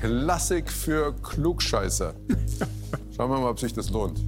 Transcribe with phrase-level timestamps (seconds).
[0.00, 2.14] Klassik für Klugscheißer.
[3.14, 4.24] Schauen wir mal, ob sich das lohnt.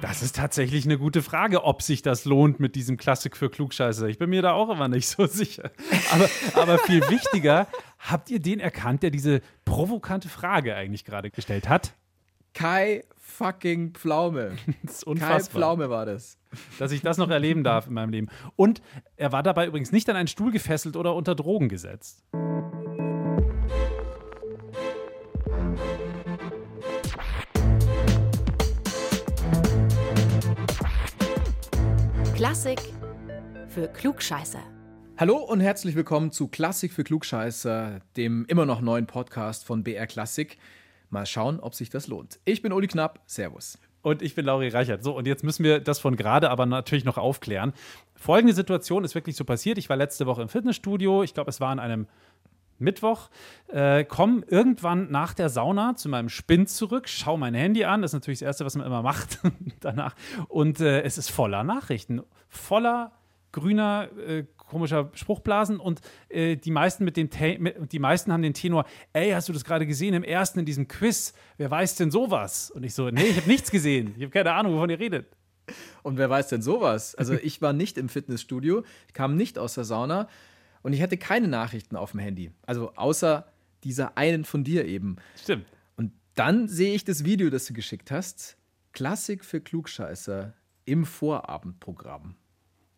[0.00, 4.08] Das ist tatsächlich eine gute Frage, ob sich das lohnt mit diesem Klassik für Klugscheißer.
[4.08, 5.70] Ich bin mir da auch immer nicht so sicher.
[6.10, 7.68] Aber, aber viel wichtiger,
[8.00, 11.92] habt ihr den erkannt, der diese provokante Frage eigentlich gerade gestellt hat?
[12.54, 14.56] Kai fucking Pflaume.
[14.82, 15.38] Das ist unfassbar.
[15.38, 16.38] Kai Pflaume war das.
[16.80, 18.28] Dass ich das noch erleben darf in meinem Leben.
[18.56, 18.82] Und
[19.14, 22.24] er war dabei übrigens nicht an einen Stuhl gefesselt oder unter Drogen gesetzt.
[32.42, 32.80] Klassik
[33.68, 34.64] für Klugscheißer.
[35.16, 40.08] Hallo und herzlich willkommen zu Klassik für Klugscheißer, dem immer noch neuen Podcast von BR
[40.08, 40.58] Klassik.
[41.08, 42.40] Mal schauen, ob sich das lohnt.
[42.44, 43.20] Ich bin Uli Knapp.
[43.26, 43.78] Servus.
[44.02, 45.04] Und ich bin Lauri Reichert.
[45.04, 47.74] So, und jetzt müssen wir das von gerade aber natürlich noch aufklären.
[48.16, 49.78] Folgende Situation ist wirklich so passiert.
[49.78, 51.22] Ich war letzte Woche im Fitnessstudio.
[51.22, 52.08] Ich glaube, es war an einem
[52.82, 53.30] Mittwoch,
[53.68, 58.10] äh, komme irgendwann nach der Sauna zu meinem Spind zurück, schaue mein Handy an, das
[58.10, 59.38] ist natürlich das Erste, was man immer macht
[59.80, 60.14] danach.
[60.48, 63.12] Und äh, es ist voller Nachrichten, voller
[63.52, 68.54] grüner, äh, komischer Spruchblasen und äh, die meisten mit dem mit, die meisten haben den
[68.54, 71.34] Tenor, ey, hast du das gerade gesehen im ersten in diesem Quiz?
[71.58, 72.70] Wer weiß denn sowas?
[72.70, 74.14] Und ich so, nee, ich habe nichts gesehen.
[74.16, 75.26] Ich habe keine Ahnung, wovon ihr redet.
[76.02, 77.14] Und wer weiß denn sowas?
[77.14, 80.28] Also ich war nicht im Fitnessstudio, kam nicht aus der Sauna
[80.82, 82.52] und ich hatte keine Nachrichten auf dem Handy.
[82.66, 83.46] Also außer
[83.84, 85.16] dieser einen von dir eben.
[85.40, 85.66] Stimmt.
[85.96, 88.56] Und dann sehe ich das Video, das du geschickt hast.
[88.92, 92.36] Klassik für Klugscheißer im Vorabendprogramm.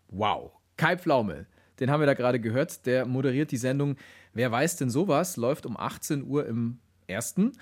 [0.08, 0.52] Wow.
[0.76, 1.46] Kai Pflaume,
[1.78, 2.84] den haben wir da gerade gehört.
[2.86, 3.96] Der moderiert die Sendung
[4.34, 5.36] Wer weiß denn sowas?
[5.36, 7.52] Läuft um 18 Uhr im ersten.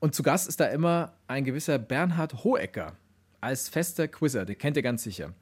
[0.00, 2.96] Und zu Gast ist da immer ein gewisser Bernhard Hohecker
[3.42, 4.46] als fester Quizzer.
[4.46, 5.34] Den kennt ihr ganz sicher.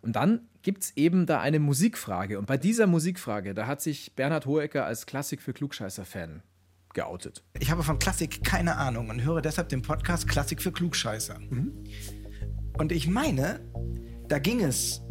[0.00, 2.38] Und dann gibt es eben da eine Musikfrage.
[2.38, 6.42] Und bei dieser Musikfrage, da hat sich Bernhard Hohecker als Klassik für Klugscheißer-Fan
[6.94, 7.42] geoutet.
[7.58, 11.38] Ich habe von Klassik keine Ahnung und höre deshalb den Podcast Klassik für Klugscheißer.
[12.78, 13.60] Und ich meine,
[14.28, 15.02] da ging es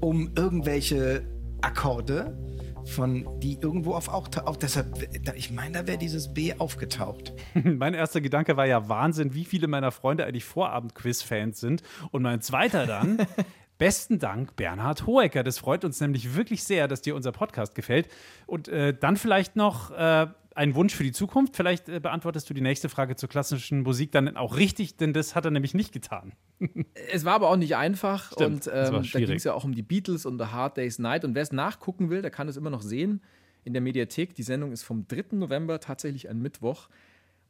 [0.00, 1.26] um irgendwelche
[1.62, 2.38] Akkorde,
[2.86, 7.32] von die irgendwo auf auch, auch deshalb, ich meine, da wäre dieses B aufgetaucht.
[7.54, 11.82] mein erster Gedanke war ja Wahnsinn, wie viele meiner Freunde eigentlich Vorabend-Quiz-Fans sind.
[12.12, 13.26] Und mein zweiter dann,
[13.78, 15.42] Besten Dank, Bernhard Hohecker.
[15.42, 18.08] Das freut uns nämlich wirklich sehr, dass dir unser Podcast gefällt.
[18.46, 21.56] Und äh, dann vielleicht noch äh, ein Wunsch für die Zukunft.
[21.56, 25.34] Vielleicht äh, beantwortest du die nächste Frage zur klassischen Musik dann auch richtig, denn das
[25.34, 26.32] hat er nämlich nicht getan.
[27.12, 28.32] es war aber auch nicht einfach.
[28.32, 30.98] Stimmt, und ähm, da ging es ja auch um die Beatles und The Hard Day's
[30.98, 31.24] Night.
[31.24, 33.20] Und wer es nachgucken will, der kann es immer noch sehen
[33.64, 34.34] in der Mediathek.
[34.34, 35.36] Die Sendung ist vom 3.
[35.36, 36.88] November, tatsächlich ein Mittwoch.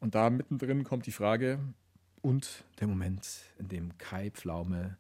[0.01, 1.61] Und da mittendrin kommt die Frage
[2.23, 4.97] und der Moment, in dem Kai Pflaume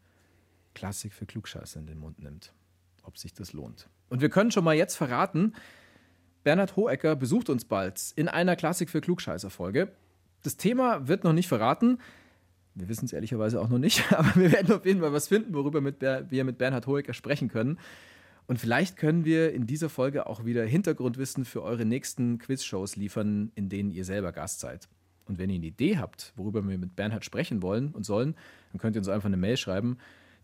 [0.76, 2.52] Klassik für Klugscheißer in den Mund nimmt.
[3.02, 3.88] Ob sich das lohnt.
[4.10, 5.54] Und wir können schon mal jetzt verraten,
[6.44, 9.90] Bernhard Hohecker besucht uns bald in einer Klassik für Klugscheißer-Folge.
[10.42, 11.98] Das Thema wird noch nicht verraten.
[12.74, 15.54] Wir wissen es ehrlicherweise auch noch nicht, aber wir werden auf jeden Fall was finden,
[15.54, 17.78] worüber mit wir mit Bernhard Hohecker sprechen können.
[18.46, 23.50] Und vielleicht können wir in dieser Folge auch wieder Hintergrundwissen für eure nächsten Quizshows liefern,
[23.54, 24.88] in denen ihr selber Gast seid.
[25.24, 28.36] Und wenn ihr eine Idee habt, worüber wir mit Bernhard sprechen wollen und sollen,
[28.72, 29.96] dann könnt ihr uns einfach eine Mail schreiben.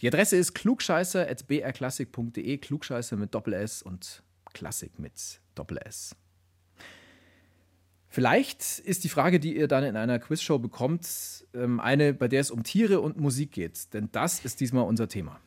[0.03, 6.17] Die Adresse ist klugscheißer.brklassik.de, Klugscheißer mit Doppel-S und Klassik mit Doppel-S.
[8.09, 12.41] Vielleicht ist die Frage, die ihr dann in einer Quizshow bekommt, ähm, eine, bei der
[12.41, 13.95] es um Tiere und Musik geht.
[13.95, 15.39] Denn das ist diesmal unser Thema.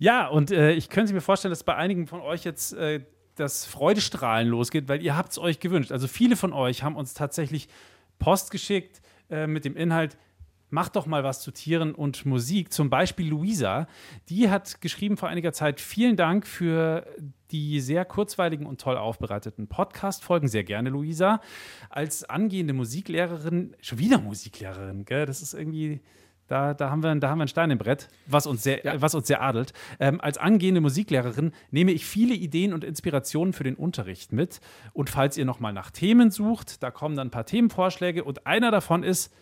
[0.00, 3.04] Ja, und äh, ich könnte mir vorstellen, dass bei einigen von euch jetzt äh,
[3.36, 5.92] das Freudestrahlen losgeht, weil ihr habt es euch gewünscht.
[5.92, 7.68] Also viele von euch haben uns tatsächlich
[8.18, 10.18] Post geschickt äh, mit dem Inhalt,
[10.72, 12.72] mach doch mal was zu Tieren und Musik.
[12.72, 13.86] Zum Beispiel Luisa,
[14.28, 17.06] die hat geschrieben vor einiger Zeit, vielen Dank für
[17.50, 20.48] die sehr kurzweiligen und toll aufbereiteten Podcast-Folgen.
[20.48, 21.40] Sehr gerne, Luisa.
[21.90, 25.26] Als angehende Musiklehrerin, schon wieder Musiklehrerin, gell?
[25.26, 26.00] Das ist irgendwie.
[26.48, 29.00] Da, da, haben wir, da haben wir ein Stein im Brett, was uns sehr, ja.
[29.00, 29.72] was uns sehr adelt.
[30.00, 34.60] Ähm, als angehende Musiklehrerin nehme ich viele Ideen und Inspirationen für den Unterricht mit.
[34.92, 38.24] Und falls ihr nochmal nach Themen sucht, da kommen dann ein paar Themenvorschläge.
[38.24, 39.32] Und einer davon ist,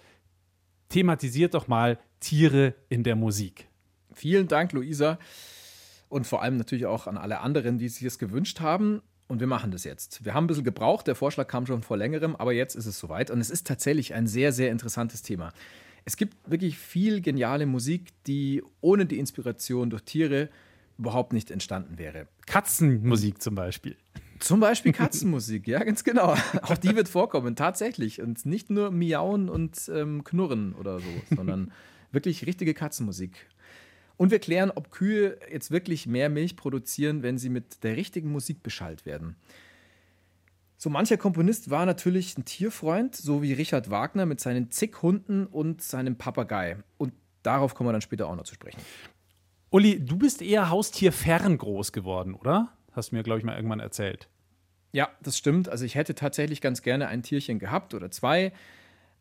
[0.91, 3.69] thematisiert doch mal Tiere in der Musik.
[4.13, 5.19] Vielen Dank, Luisa.
[6.11, 9.01] Und vor allem natürlich auch an alle anderen, die sich es gewünscht haben.
[9.29, 10.25] Und wir machen das jetzt.
[10.25, 12.99] Wir haben ein bisschen gebraucht, der Vorschlag kam schon vor längerem, aber jetzt ist es
[12.99, 13.31] soweit.
[13.31, 15.53] Und es ist tatsächlich ein sehr, sehr interessantes Thema.
[16.05, 20.49] Es gibt wirklich viel geniale Musik, die ohne die Inspiration durch Tiere
[20.99, 22.27] überhaupt nicht entstanden wäre.
[22.47, 23.97] Katzenmusik zum Beispiel.
[24.41, 26.35] Zum Beispiel Katzenmusik, ja, ganz genau.
[26.63, 28.21] Auch die wird vorkommen, tatsächlich.
[28.21, 31.73] Und nicht nur miauen und ähm, knurren oder so, sondern
[32.13, 33.49] wirklich richtige Katzenmusik.
[34.17, 38.31] Und wir klären, ob Kühe jetzt wirklich mehr Milch produzieren, wenn sie mit der richtigen
[38.31, 39.37] Musik beschallt werden.
[40.77, 45.47] So mancher Komponist war natürlich ein Tierfreund, so wie Richard Wagner mit seinen zig Hunden
[45.47, 46.79] und seinem Papagei.
[46.97, 47.13] Und
[47.43, 48.81] darauf kommen wir dann später auch noch zu sprechen.
[49.71, 52.77] Uli, du bist eher haustierfern groß geworden, oder?
[53.01, 54.29] Hast du mir, glaube ich, mal irgendwann erzählt.
[54.93, 55.71] Ja, das stimmt.
[55.71, 58.53] Also ich hätte tatsächlich ganz gerne ein Tierchen gehabt oder zwei.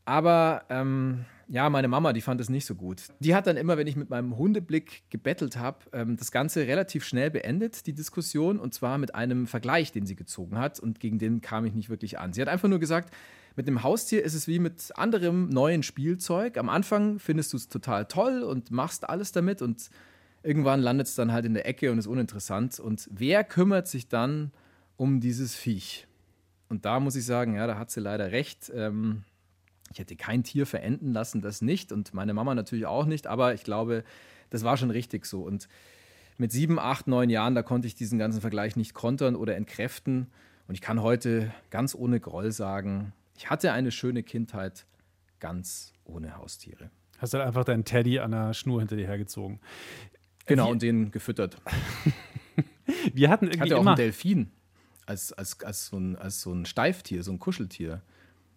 [0.04, 3.04] Aber ähm, ja, meine Mama, die fand es nicht so gut.
[3.22, 7.06] Die hat dann immer, wenn ich mit meinem Hundeblick gebettelt habe, ähm, das Ganze relativ
[7.06, 11.18] schnell beendet, die Diskussion, und zwar mit einem Vergleich, den sie gezogen hat, und gegen
[11.18, 12.34] den kam ich nicht wirklich an.
[12.34, 13.14] Sie hat einfach nur gesagt,
[13.56, 16.58] mit dem Haustier ist es wie mit anderem neuen Spielzeug.
[16.58, 19.90] Am Anfang findest du es total toll und machst alles damit und
[20.44, 22.80] irgendwann landet es dann halt in der Ecke und ist uninteressant.
[22.80, 24.52] Und wer kümmert sich dann
[24.98, 26.08] um dieses Viech?
[26.70, 28.72] Und da muss ich sagen, ja, da hat sie leider recht.
[28.74, 29.24] Ähm,
[29.92, 31.92] ich hätte kein Tier verenden lassen, das nicht.
[31.92, 33.28] Und meine Mama natürlich auch nicht.
[33.28, 34.04] Aber ich glaube,
[34.50, 35.42] das war schon richtig so.
[35.42, 35.68] Und
[36.38, 40.28] mit sieben, acht, neun Jahren, da konnte ich diesen ganzen Vergleich nicht kontern oder entkräften.
[40.68, 44.86] Und ich kann heute ganz ohne Groll sagen, ich hatte eine schöne Kindheit
[45.40, 46.92] ganz ohne Haustiere.
[47.18, 49.60] Hast du halt einfach deinen Teddy an der Schnur hinter dir hergezogen.
[50.50, 51.58] Genau, Wir, und den gefüttert.
[53.14, 54.52] Wir hatten irgendwie hatte auch immer einen Delfin
[55.06, 58.02] als, als, als, so ein, als so ein Steiftier, so ein Kuscheltier.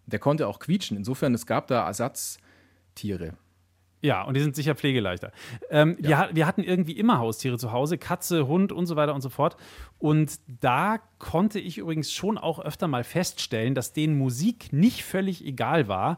[0.05, 0.97] Der konnte auch quietschen.
[0.97, 3.33] Insofern, es gab da Ersatztiere.
[4.01, 5.31] Ja, und die sind sicher pflegeleichter.
[5.69, 6.27] Ähm, Ja.
[6.27, 9.29] wir, wir hatten irgendwie immer Haustiere zu Hause, Katze, Hund und so weiter und so
[9.29, 9.55] fort.
[10.03, 15.45] Und da konnte ich übrigens schon auch öfter mal feststellen, dass denen Musik nicht völlig
[15.45, 16.17] egal war.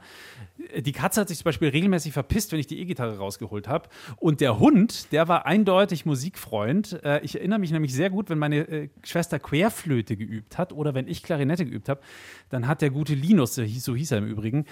[0.75, 3.87] Die Katze hat sich zum Beispiel regelmäßig verpisst, wenn ich die E-Gitarre rausgeholt habe.
[4.17, 6.99] Und der Hund, der war eindeutig Musikfreund.
[7.03, 10.95] Äh, ich erinnere mich nämlich sehr gut, wenn meine äh, Schwester Querflöte geübt hat oder
[10.95, 12.01] wenn ich Klarinette geübt habe,
[12.49, 13.61] dann hat der gute Linus, so
[13.93, 14.65] hieß, er im Übrigen,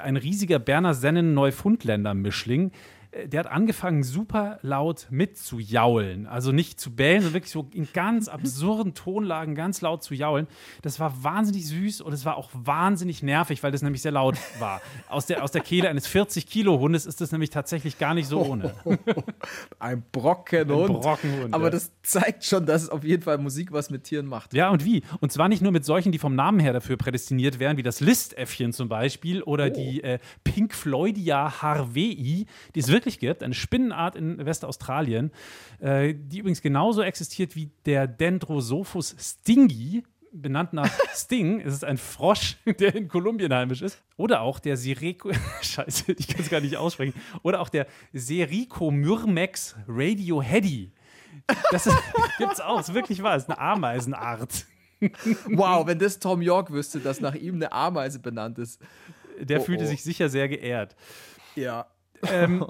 [0.00, 2.70] ein riesiger Berner Sennen Neufundländer Mischling.
[2.70, 6.28] äh, Der hat angefangen, super laut mitzujaulen.
[6.28, 10.46] Also nicht zu bellen, sondern wirklich so in ganz absurden Tonlagen ganz laut zu jaulen.
[10.82, 14.36] Das war wahnsinnig süß und es war auch wahnsinnig nervig, weil das nämlich sehr laut
[14.60, 14.80] war.
[15.08, 18.74] Aus der, aus der Kehle eines 40-Kilo-Hundes ist das nämlich tatsächlich gar nicht so ohne.
[19.80, 20.90] Ein Brockenhund.
[20.90, 21.70] Ein Brockenhund, Aber ja.
[21.70, 24.54] das zeigt schon, dass auf jeden Fall Musik was mit Tieren macht.
[24.54, 25.02] Ja, und wie?
[25.18, 27.98] Und zwar nicht nur mit solchen, die vom Namen her dafür prädestiniert wären, wie das
[27.98, 32.46] Listäffchen zum Beispiel oder die äh, Pink Floydia harvei, die
[32.76, 35.30] es wirklich gibt, eine Spinnenart in Westaustralien,
[35.80, 41.60] äh, die übrigens genauso existiert wie der Dendrosophus stingi, benannt nach Sting.
[41.60, 44.02] Es ist ein Frosch, der in Kolumbien heimisch ist.
[44.16, 45.30] Oder auch der Sirico,
[45.62, 47.14] scheiße, ich kann es gar nicht aussprechen.
[47.42, 50.92] Oder auch der Sericomyrmex radioheady.
[51.70, 51.96] Das ist,
[52.38, 54.66] gibt's auch, ist wirklich wahr, ist eine Ameisenart.
[55.46, 58.80] Wow, wenn das Tom York wüsste, dass nach ihm eine Ameise benannt ist.
[59.38, 59.86] Der Oh, fühlte oh.
[59.86, 60.94] sich sicher sehr geehrt.
[61.54, 61.86] Ja.
[62.28, 62.66] Ähm,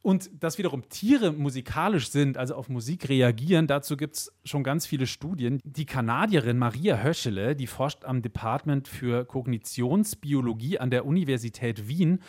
[0.00, 4.86] und dass wiederum Tiere musikalisch sind, also auf Musik reagieren, dazu gibt es schon ganz
[4.86, 5.60] viele Studien.
[5.64, 12.20] Die Kanadierin Maria Höschele, die forscht am Department für Kognitionsbiologie an der Universität Wien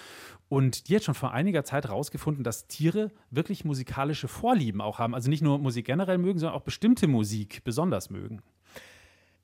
[0.49, 5.13] und die hat schon vor einiger Zeit herausgefunden, dass Tiere wirklich musikalische Vorlieben auch haben.
[5.13, 8.41] Also nicht nur Musik generell mögen, sondern auch bestimmte Musik besonders mögen.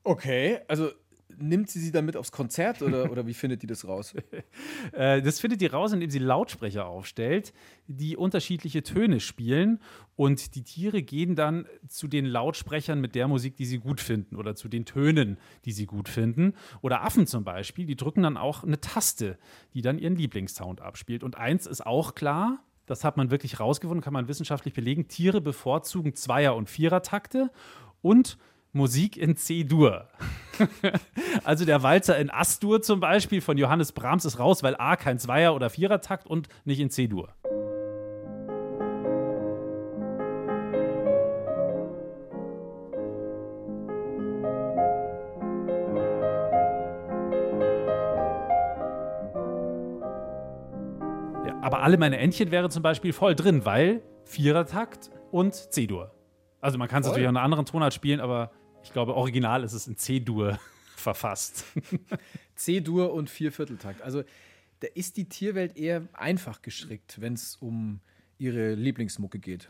[0.04, 0.92] Okay, also
[1.40, 4.14] nimmt sie sie dann mit aufs Konzert oder, oder wie findet die das raus?
[4.92, 7.54] Äh, das findet ihr raus, indem sie Lautsprecher aufstellt,
[7.88, 9.80] die unterschiedliche Töne spielen.
[10.16, 14.36] Und die Tiere gehen dann zu den Lautsprechern mit der Musik, die sie gut finden
[14.36, 16.54] oder zu den Tönen, die sie gut finden.
[16.82, 19.38] Oder Affen zum Beispiel, die drücken dann auch eine Taste,
[19.74, 21.24] die dann ihren Lieblingssound abspielt.
[21.24, 25.42] Und eins ist auch klar, das hat man wirklich rausgefunden, kann man wissenschaftlich belegen, Tiere
[25.42, 27.52] bevorzugen Zweier- und Vierertakte
[28.02, 28.38] und
[28.76, 30.08] Musik in C-Dur.
[31.44, 35.20] Also der Walzer in As-Dur zum Beispiel von Johannes Brahms ist raus, weil A kein
[35.20, 37.28] Zweier- oder Vierertakt und nicht in C-Dur.
[51.46, 56.12] Ja, aber alle meine Entchen wären zum Beispiel voll drin, weil Vierertakt und C-Dur.
[56.62, 58.52] Also man kann es natürlich auch in einer anderen Tonart spielen, aber
[58.86, 60.60] ich glaube, original ist es in C-Dur
[60.96, 61.66] verfasst.
[62.56, 64.02] C-Dur und Viervierteltakt.
[64.02, 64.24] Also
[64.82, 68.00] da ist die Tierwelt eher einfach gestrickt, wenn es um
[68.38, 69.70] ihre Lieblingsmucke geht.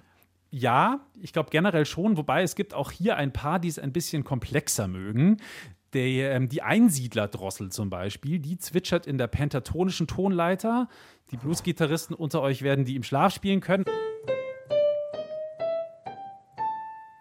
[0.52, 3.94] Ja, ich glaube generell schon, wobei es gibt auch hier ein paar, die es ein
[3.94, 5.38] bisschen komplexer mögen.
[5.94, 10.90] Der, ähm, die Einsiedlerdrossel zum Beispiel, die zwitschert in der pentatonischen Tonleiter.
[11.32, 13.86] Die Bluesgitarristen unter euch werden die im Schlaf spielen können.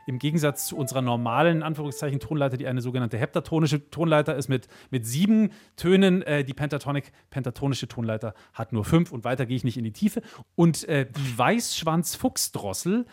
[0.06, 4.68] Im Gegensatz zu unserer normalen, in Anführungszeichen, Tonleiter, die eine sogenannte heptatonische Tonleiter ist mit,
[4.90, 6.23] mit sieben Tönen.
[6.23, 9.92] Äh, die Pentatonic, pentatonische Tonleiter hat nur fünf und weiter gehe ich nicht in die
[9.92, 10.23] Tiefe.
[10.56, 13.06] Und äh, die Weißschwanz-Fuchsdrossel,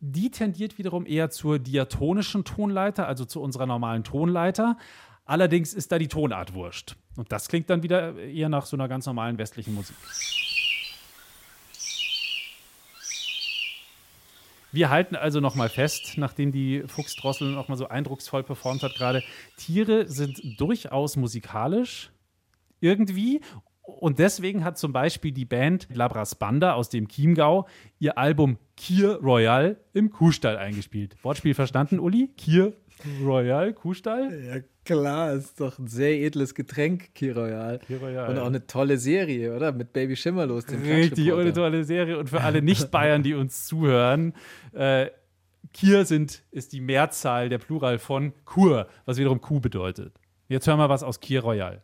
[0.00, 4.76] die tendiert wiederum eher zur diatonischen Tonleiter, also zu unserer normalen Tonleiter.
[5.24, 6.96] Allerdings ist da die Tonart wurscht.
[7.16, 9.96] Und das klingt dann wieder eher nach so einer ganz normalen westlichen Musik.
[14.76, 19.22] Wir halten also nochmal fest, nachdem die Fuchsdrossel nochmal so eindrucksvoll performt hat gerade,
[19.56, 22.12] Tiere sind durchaus musikalisch
[22.80, 23.40] irgendwie
[23.80, 27.66] und deswegen hat zum Beispiel die Band Labras Banda aus dem Chiemgau
[27.98, 31.16] ihr Album Kier Royal im Kuhstall eingespielt.
[31.22, 32.28] Wortspiel verstanden, Uli?
[32.36, 32.74] Kier
[33.22, 34.44] Royal, Kuhstall?
[34.44, 37.78] Ja, klar, ist doch ein sehr edles Getränk, Key Royal.
[37.80, 38.30] Key Royal.
[38.30, 39.72] Und auch eine tolle Serie, oder?
[39.72, 42.18] Mit Baby Schimmerlos, dem Richtig, eine tolle Serie.
[42.18, 44.32] Und für alle Nicht-Bayern, die uns zuhören,
[44.72, 45.08] äh,
[45.74, 50.14] Kier sind, ist die Mehrzahl, der Plural von Kur, was wiederum Kuh bedeutet.
[50.48, 51.80] Jetzt hören wir was aus Kier Royal.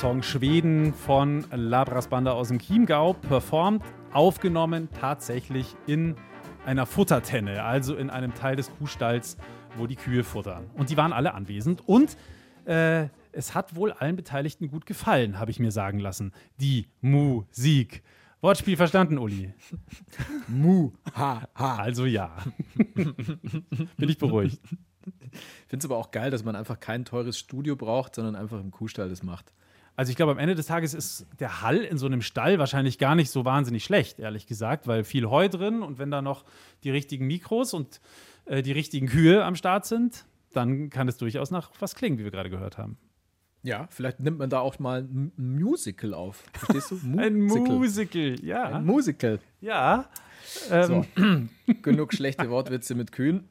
[0.00, 6.14] Song Schweden von Labras Banda aus dem Chiemgau, performt, aufgenommen tatsächlich in
[6.64, 9.36] einer Futtertenne, also in einem Teil des Kuhstalls,
[9.76, 10.70] wo die Kühe futtern.
[10.72, 12.16] Und die waren alle anwesend und
[12.64, 16.32] äh, es hat wohl allen Beteiligten gut gefallen, habe ich mir sagen lassen.
[16.58, 18.02] Die Musik.
[18.40, 19.52] Wortspiel verstanden, Uli?
[20.48, 21.76] Mu, ha, ha.
[21.76, 22.38] Also ja.
[22.94, 24.62] Bin ich beruhigt.
[24.64, 28.60] Ich finde es aber auch geil, dass man einfach kein teures Studio braucht, sondern einfach
[28.60, 29.52] im Kuhstall das macht.
[30.00, 32.96] Also ich glaube, am Ende des Tages ist der Hall in so einem Stall wahrscheinlich
[32.96, 36.46] gar nicht so wahnsinnig schlecht, ehrlich gesagt, weil viel Heu drin und wenn da noch
[36.84, 38.00] die richtigen Mikros und
[38.46, 42.24] äh, die richtigen Kühe am Start sind, dann kann es durchaus nach was klingen, wie
[42.24, 42.96] wir gerade gehört haben.
[43.62, 46.44] Ja, vielleicht nimmt man da auch mal ein Musical auf.
[46.54, 47.00] Verstehst du?
[47.18, 47.76] Ein Musical.
[47.76, 48.62] Musical, ja.
[48.70, 49.38] Ein Musical.
[49.60, 50.08] ja.
[50.70, 50.86] Ähm,
[51.66, 51.74] So.
[51.82, 53.46] Genug schlechte Wortwitze mit Kühen.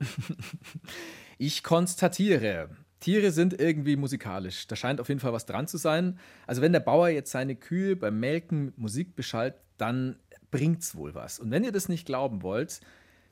[1.37, 4.67] Ich konstatiere, Tiere sind irgendwie musikalisch.
[4.67, 6.19] Da scheint auf jeden Fall was dran zu sein.
[6.47, 10.17] Also wenn der Bauer jetzt seine Kühe beim Melken mit Musik beschallt, dann
[10.51, 11.39] bringt's wohl was.
[11.39, 12.81] Und wenn ihr das nicht glauben wollt,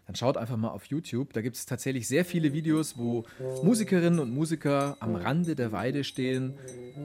[0.05, 1.33] dann schaut einfach mal auf YouTube.
[1.33, 3.25] Da gibt es tatsächlich sehr viele Videos, wo
[3.61, 6.53] Musikerinnen und Musiker am Rande der Weide stehen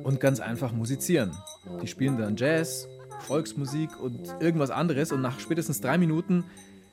[0.04, 1.37] und ganz einfach musizieren.
[1.83, 2.87] Die spielen dann Jazz,
[3.23, 6.45] Volksmusik und irgendwas anderes und nach spätestens drei Minuten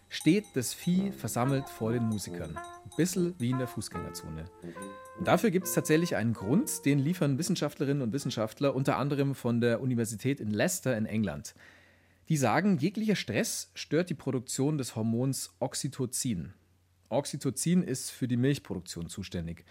[0.10, 2.58] steht das Vieh versammelt vor den Musikern.
[2.58, 4.46] Ein bisschen wie in der Fußgängerzone.
[5.18, 9.62] Und dafür gibt es tatsächlich einen Grund, den liefern Wissenschaftlerinnen und Wissenschaftler, unter anderem von
[9.62, 11.54] der Universität in Leicester in England.
[12.28, 16.54] Die sagen, jeglicher Stress stört die Produktion des Hormons Oxytocin.
[17.10, 19.66] Oxytocin ist für die Milchproduktion zuständig.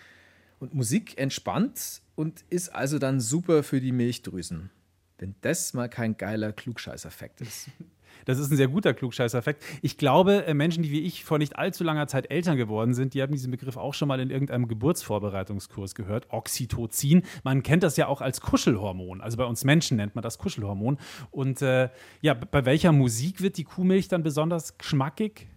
[0.59, 4.71] Und Musik entspannt und ist also dann super für die Milchdrüsen.
[5.19, 7.69] Wenn das mal kein geiler Klugscheißeffekt ist.
[8.25, 9.63] Das ist ein sehr guter Klugscheißeffekt.
[9.83, 13.15] Ich glaube, äh, Menschen, die wie ich vor nicht allzu langer Zeit Eltern geworden sind,
[13.15, 16.27] die haben diesen Begriff auch schon mal in irgendeinem Geburtsvorbereitungskurs gehört.
[16.31, 17.23] Oxytocin.
[17.45, 19.21] Man kennt das ja auch als Kuschelhormon.
[19.21, 20.99] Also bei uns Menschen nennt man das Kuschelhormon.
[21.31, 21.89] Und äh,
[22.21, 25.49] ja, bei welcher Musik wird die Kuhmilch dann besonders geschmackig?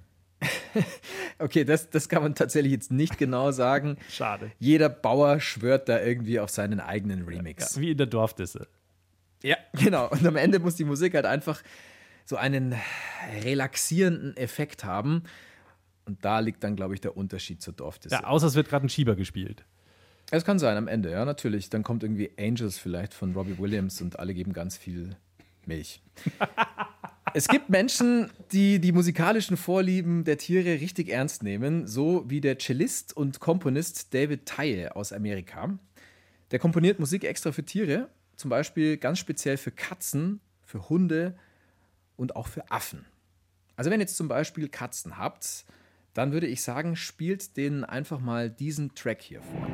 [1.39, 3.97] Okay, das, das kann man tatsächlich jetzt nicht genau sagen.
[4.09, 4.51] Schade.
[4.59, 7.79] Jeder Bauer schwört da irgendwie auf seinen eigenen Remix.
[7.79, 8.67] Wie in der Dorfdisse.
[9.43, 10.07] Ja, genau.
[10.09, 11.63] Und am Ende muss die Musik halt einfach
[12.25, 12.75] so einen
[13.43, 15.23] relaxierenden Effekt haben.
[16.05, 18.15] Und da liegt dann, glaube ich, der Unterschied zur Dorfdisse.
[18.15, 19.65] Ja, außer es wird gerade ein Schieber gespielt.
[20.33, 21.69] Es kann sein, am Ende, ja, natürlich.
[21.69, 25.17] Dann kommt irgendwie Angels vielleicht von Robbie Williams und alle geben ganz viel
[25.65, 26.01] Milch.
[27.33, 32.57] es gibt Menschen, die die musikalischen Vorlieben der Tiere richtig ernst nehmen, so wie der
[32.57, 35.77] Cellist und Komponist David Tye aus Amerika.
[36.51, 41.35] Der komponiert Musik extra für Tiere, zum Beispiel ganz speziell für Katzen, für Hunde
[42.21, 43.05] und auch für Affen.
[43.75, 45.65] Also wenn ihr jetzt zum Beispiel Katzen habt,
[46.13, 49.67] dann würde ich sagen, spielt denen einfach mal diesen Track hier vor.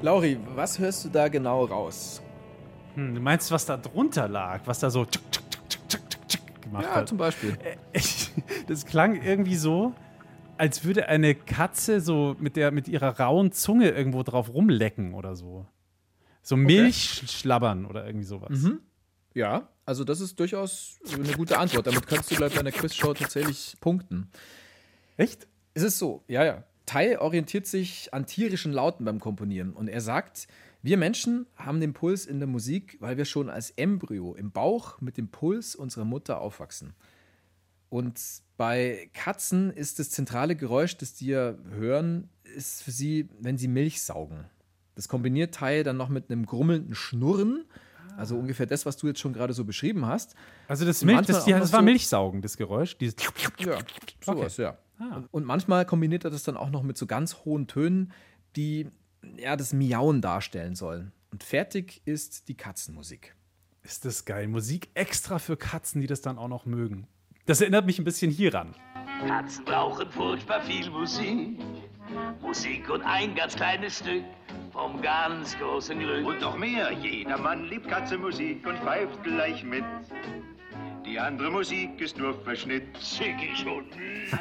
[0.00, 2.22] Lauri, was hörst du da genau raus?
[2.94, 4.62] Hm, du meinst, was da drunter lag?
[4.64, 5.47] Was da so tschuk, tschuk,
[6.68, 7.08] gemacht Ja, hat?
[7.08, 7.56] zum Beispiel.
[7.92, 8.30] Ich,
[8.66, 9.94] das klang irgendwie so,
[10.56, 15.34] als würde eine Katze so mit, der, mit ihrer rauen Zunge irgendwo drauf rumlecken oder
[15.36, 15.66] so.
[16.42, 18.70] So Milchschlabbern oder irgendwie sowas.
[19.34, 21.86] Ja, also das ist durchaus eine gute Antwort.
[21.86, 24.30] Damit könntest du, glaube ich, bei einer Quizshow tatsächlich punkten.
[25.16, 25.46] Echt?
[25.74, 26.64] Es ist so, ja, ja.
[26.86, 30.48] Tai orientiert sich an tierischen Lauten beim Komponieren und er sagt,
[30.82, 35.00] wir Menschen haben den Puls in der Musik, weil wir schon als Embryo im Bauch
[35.00, 36.94] mit dem Puls unserer Mutter aufwachsen.
[37.88, 38.20] Und
[38.56, 43.68] bei Katzen ist das zentrale Geräusch, das die ja hören, ist für sie, wenn sie
[43.68, 44.44] Milch saugen.
[44.94, 47.64] Das kombiniert Tai dann noch mit einem grummelnden Schnurren,
[48.16, 50.34] also ungefähr das, was du jetzt schon gerade so beschrieben hast.
[50.66, 52.98] Also das, Milch, das, die, das war so- Milchsaugen, das Geräusch.
[52.98, 53.14] Dieses
[53.64, 53.78] Ja,
[54.20, 54.76] sowas, ja.
[54.98, 55.22] Ah.
[55.30, 58.12] Und manchmal kombiniert er das dann auch noch mit so ganz hohen Tönen,
[58.56, 58.88] die
[59.36, 61.12] ja das Miauen darstellen sollen.
[61.30, 63.34] Und fertig ist die Katzenmusik.
[63.82, 64.48] ist das geil.
[64.48, 67.06] Musik extra für Katzen, die das dann auch noch mögen.
[67.46, 68.74] Das erinnert mich ein bisschen hieran.
[69.26, 71.58] Katzen brauchen furchtbar viel Musik.
[72.40, 74.24] Musik und ein ganz kleines Stück
[74.72, 76.26] vom ganz großen Glück.
[76.26, 79.84] Und noch mehr, jedermann liebt Katzenmusik und pfeift gleich mit.
[81.04, 82.84] Die andere Musik ist nur Verschnitt.
[82.98, 83.84] Schon.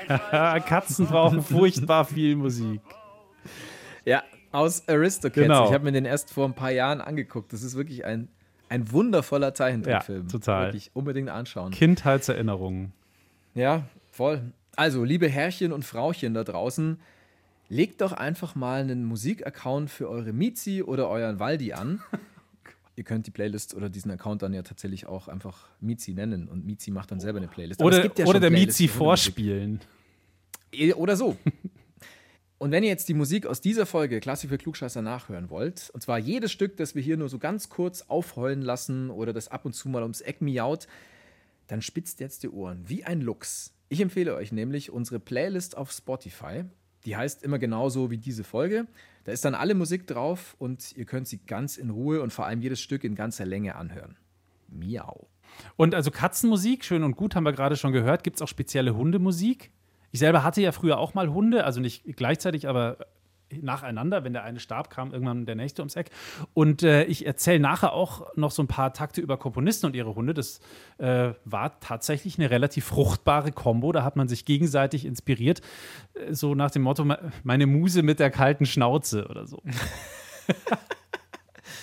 [0.10, 2.82] Ah, Katzen brauchen furchtbar viel Musik.
[4.06, 5.42] Ja, aus Aristocats.
[5.42, 5.68] Genau.
[5.68, 7.54] Ich habe mir den erst vor ein paar Jahren angeguckt.
[7.54, 8.28] Das ist wirklich ein,
[8.70, 10.24] ein wundervoller Zeichentrickfilm.
[10.24, 10.68] Ja, total.
[10.68, 11.72] Wirklich unbedingt anschauen.
[11.72, 12.94] Kindheitserinnerungen.
[13.54, 14.42] Ja, voll.
[14.76, 17.00] Also, liebe Herrchen und Frauchen da draußen,
[17.70, 22.02] legt doch einfach mal einen Musikaccount für eure Mizi oder euren Waldi an.
[22.96, 26.66] Ihr könnt die Playlist oder diesen Account dann ja tatsächlich auch einfach Mizi nennen und
[26.66, 27.80] Mizi macht dann selber eine Playlist.
[27.80, 29.82] Aber Oder, gibt ja oder der Mizi vorspielen.
[30.72, 31.38] Eh, Oder so.
[32.60, 36.02] Und wenn ihr jetzt die Musik aus dieser Folge Klassik für Klugscheißer nachhören wollt, und
[36.02, 39.66] zwar jedes Stück, das wir hier nur so ganz kurz aufheulen lassen oder das ab
[39.66, 40.88] und zu mal ums Eck miaut,
[41.68, 43.74] dann spitzt jetzt die Ohren wie ein Luchs.
[43.90, 46.64] Ich empfehle euch nämlich unsere Playlist auf Spotify.
[47.06, 48.88] Die heißt immer genauso wie diese Folge.
[49.24, 52.48] Da ist dann alle Musik drauf und ihr könnt sie ganz in Ruhe und vor
[52.48, 54.18] allem jedes Stück in ganzer Länge anhören.
[54.68, 55.28] Miau.
[55.76, 58.24] Und also Katzenmusik, schön und gut, haben wir gerade schon gehört.
[58.24, 59.72] Gibt es auch spezielle Hundemusik?
[60.18, 62.98] Ich selber hatte ja früher auch mal Hunde, also nicht gleichzeitig, aber
[63.62, 64.24] nacheinander.
[64.24, 66.10] Wenn der eine starb, kam irgendwann der nächste ums Eck.
[66.56, 70.16] Und äh, ich erzähle nachher auch noch so ein paar Takte über Komponisten und ihre
[70.16, 70.34] Hunde.
[70.34, 70.60] Das
[70.98, 73.92] äh, war tatsächlich eine relativ fruchtbare Kombo.
[73.92, 75.62] Da hat man sich gegenseitig inspiriert.
[76.16, 79.62] Äh, So nach dem Motto, me- meine Muse mit der kalten Schnauze oder so.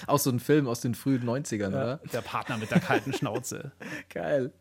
[0.08, 2.00] Auch so ein Film aus den frühen 90ern, oder?
[2.12, 3.70] Der Partner mit der kalten Schnauze.
[4.12, 4.52] Geil.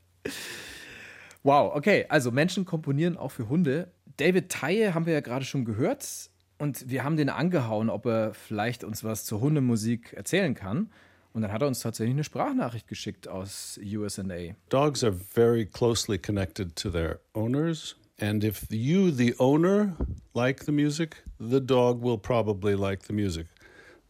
[1.44, 3.92] Wow, okay, also Menschen komponieren auch für Hunde.
[4.18, 8.34] David Tye haben wir ja gerade schon gehört und wir haben den angehauen, ob er
[8.34, 10.90] vielleicht uns was zur Hundemusik erzählen kann.
[11.34, 14.24] Und dann hat er uns tatsächlich eine Sprachnachricht geschickt aus USA.
[14.70, 17.96] Dogs are very closely connected to their owners.
[18.22, 19.98] And if you, the owner,
[20.34, 23.48] like the music, the dog will probably like the music.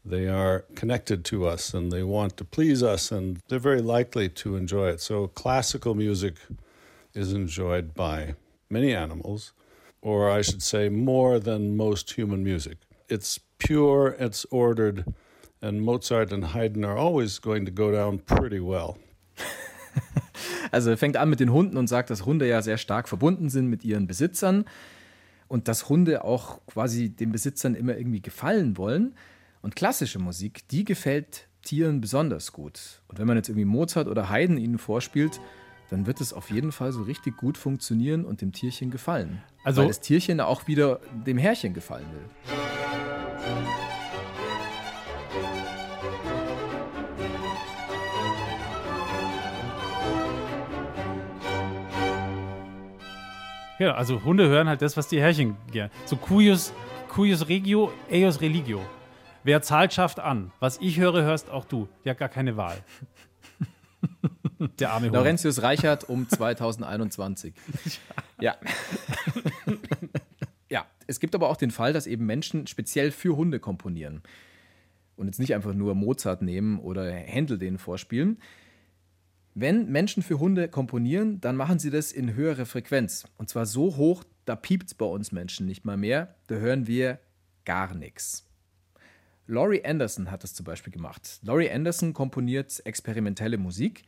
[0.05, 4.27] They are connected to us and they want to please us, and they're very likely
[4.29, 4.99] to enjoy it.
[4.99, 6.35] So, classical music
[7.13, 8.35] is enjoyed by
[8.69, 9.53] many animals,
[10.01, 12.77] or I should say, more than most human music.
[13.09, 15.05] It's pure, it's ordered,
[15.61, 18.97] and Mozart and Haydn are always going to go down pretty well.
[20.71, 23.49] Also er fängt an mit den Hunden und sagt, dass Hunde ja sehr stark verbunden
[23.49, 24.65] sind mit ihren Besitzern
[25.47, 29.13] und dass Hunde auch quasi den Besitzern immer irgendwie gefallen wollen.
[29.61, 33.03] Und klassische Musik, die gefällt Tieren besonders gut.
[33.07, 35.39] Und wenn man jetzt irgendwie Mozart oder Haydn ihnen vorspielt,
[35.93, 39.43] dann wird es auf jeden Fall so richtig gut funktionieren und dem Tierchen gefallen.
[39.63, 42.53] Also- Weil das Tierchen auch wieder dem Herrchen gefallen will.
[53.79, 55.89] Ja, also Hunde hören halt das, was die Herrchen gern.
[56.05, 56.73] So cuius,
[57.09, 58.81] cuius regio, eius religio.
[59.43, 60.51] Wer zahlt, schafft an.
[60.59, 61.89] Was ich höre, hörst auch du.
[62.05, 62.77] Die hat gar keine Wahl.
[64.79, 65.15] Der arme Hund.
[65.15, 67.53] Laurentius Reichert um 2021.
[68.39, 68.55] Ja.
[70.69, 74.21] ja, es gibt aber auch den Fall, dass eben Menschen speziell für Hunde komponieren.
[75.15, 78.39] Und jetzt nicht einfach nur Mozart nehmen oder Händel denen vorspielen.
[79.55, 83.25] Wenn Menschen für Hunde komponieren, dann machen sie das in höherer Frequenz.
[83.37, 86.35] Und zwar so hoch, da piept es bei uns Menschen nicht mal mehr.
[86.47, 87.19] Da hören wir
[87.63, 88.49] gar nichts.
[89.45, 91.39] Laurie Anderson hat das zum Beispiel gemacht.
[91.43, 94.03] Laurie Anderson komponiert experimentelle Musik.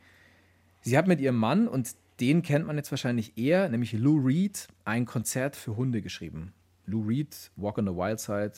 [0.86, 4.68] Sie hat mit ihrem Mann, und den kennt man jetzt wahrscheinlich eher, nämlich Lou Reed,
[4.84, 6.52] ein Konzert für Hunde geschrieben.
[6.84, 8.52] Lou Reed, Walk on the Wild Side,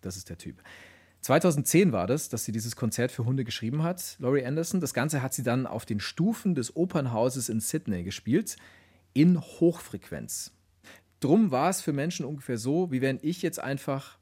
[0.00, 0.62] das ist der Typ.
[1.20, 4.80] 2010 war das, dass sie dieses Konzert für Hunde geschrieben hat, Laurie Anderson.
[4.80, 8.56] Das Ganze hat sie dann auf den Stufen des Opernhauses in Sydney gespielt,
[9.12, 10.52] in Hochfrequenz.
[11.20, 14.18] Drum war es für Menschen ungefähr so, wie wenn ich jetzt einfach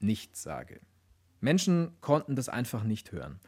[0.00, 0.80] nichts sage.
[1.40, 3.40] Menschen konnten das einfach nicht hören.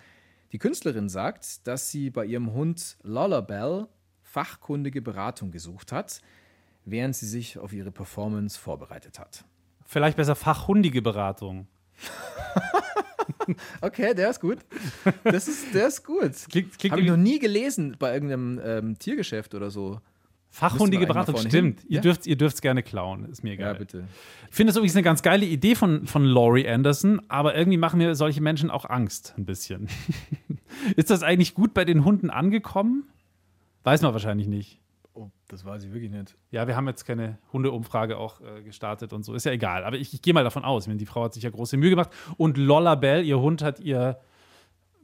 [0.52, 3.88] Die Künstlerin sagt, dass sie bei ihrem Hund Lullabelle
[4.22, 6.20] fachkundige Beratung gesucht hat,
[6.84, 9.44] während sie sich auf ihre Performance vorbereitet hat.
[9.84, 11.66] Vielleicht besser fachhundige Beratung.
[13.80, 14.58] Okay, der ist gut.
[15.24, 16.32] Das ist, der ist gut.
[16.50, 20.00] Klingt, klingt Habe ich noch nie gelesen bei irgendeinem ähm, Tiergeschäft oder so.
[20.56, 21.80] Fachhundige Beratung, stimmt.
[21.80, 21.88] hin?
[21.90, 22.00] Ihr Ja?
[22.00, 23.74] dürft ihr dürft's gerne klauen, ist mir egal.
[23.74, 24.08] Ja, bitte.
[24.48, 27.98] Ich finde das übrigens eine ganz geile Idee von, von Laurie Anderson, aber irgendwie machen
[27.98, 29.88] mir solche Menschen auch Angst, ein bisschen.
[30.96, 33.04] ist das eigentlich gut bei den Hunden angekommen?
[33.84, 34.80] Weiß man wahrscheinlich nicht.
[35.12, 36.36] Oh, das weiß ich wirklich nicht.
[36.50, 39.34] Ja, wir haben jetzt keine Hundeumfrage auch äh, gestartet und so.
[39.34, 39.84] Ist ja egal.
[39.84, 40.84] Aber ich, ich gehe mal davon aus.
[40.84, 42.08] Ich meine, die Frau hat sich ja große Mühe gemacht.
[42.38, 44.18] Und Lolla Bell, ihr Hund, hat ihr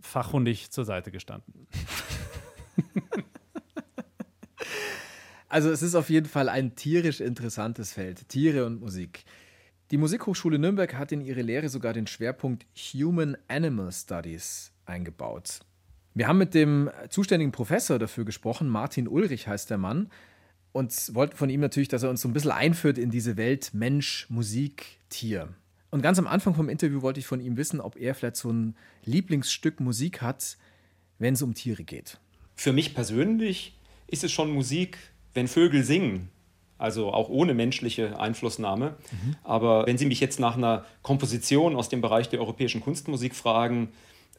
[0.00, 1.66] fachhundig zur Seite gestanden.
[5.52, 9.26] Also es ist auf jeden Fall ein tierisch interessantes Feld, Tiere und Musik.
[9.90, 15.60] Die Musikhochschule Nürnberg hat in ihre Lehre sogar den Schwerpunkt Human Animal Studies eingebaut.
[16.14, 20.08] Wir haben mit dem zuständigen Professor dafür gesprochen, Martin Ulrich heißt der Mann,
[20.72, 23.74] und wollten von ihm natürlich, dass er uns so ein bisschen einführt in diese Welt
[23.74, 25.50] Mensch, Musik, Tier.
[25.90, 28.50] Und ganz am Anfang vom Interview wollte ich von ihm wissen, ob er vielleicht so
[28.50, 30.56] ein Lieblingsstück Musik hat,
[31.18, 32.18] wenn es um Tiere geht.
[32.56, 34.96] Für mich persönlich ist es schon Musik,
[35.34, 36.28] wenn Vögel singen.
[36.78, 38.96] Also auch ohne menschliche Einflussnahme.
[39.44, 43.90] Aber wenn Sie mich jetzt nach einer Komposition aus dem Bereich der europäischen Kunstmusik fragen,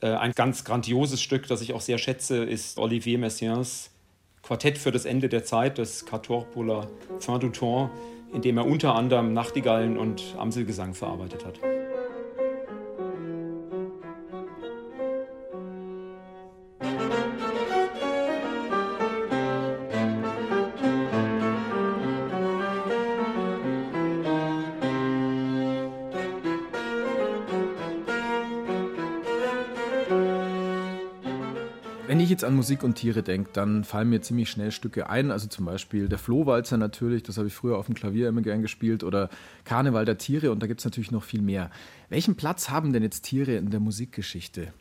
[0.01, 3.91] äh, ein ganz grandioses Stück, das ich auch sehr schätze, ist Olivier Messiaens
[4.41, 6.87] Quartett für das Ende der Zeit, das Quatuor pour la
[7.19, 7.89] fin du temps,
[8.33, 11.72] in dem er unter anderem Nachtigallen und Amselgesang verarbeitet hat.
[32.63, 35.31] Musik und Tiere denke, dann fallen mir ziemlich schnell Stücke ein.
[35.31, 38.61] Also zum Beispiel der Flohwalzer natürlich, das habe ich früher auf dem Klavier immer gern
[38.61, 39.03] gespielt.
[39.03, 39.27] Oder
[39.65, 41.69] Karneval der Tiere und da gibt es natürlich noch viel mehr.
[42.07, 44.71] Welchen Platz haben denn jetzt Tiere in der Musikgeschichte?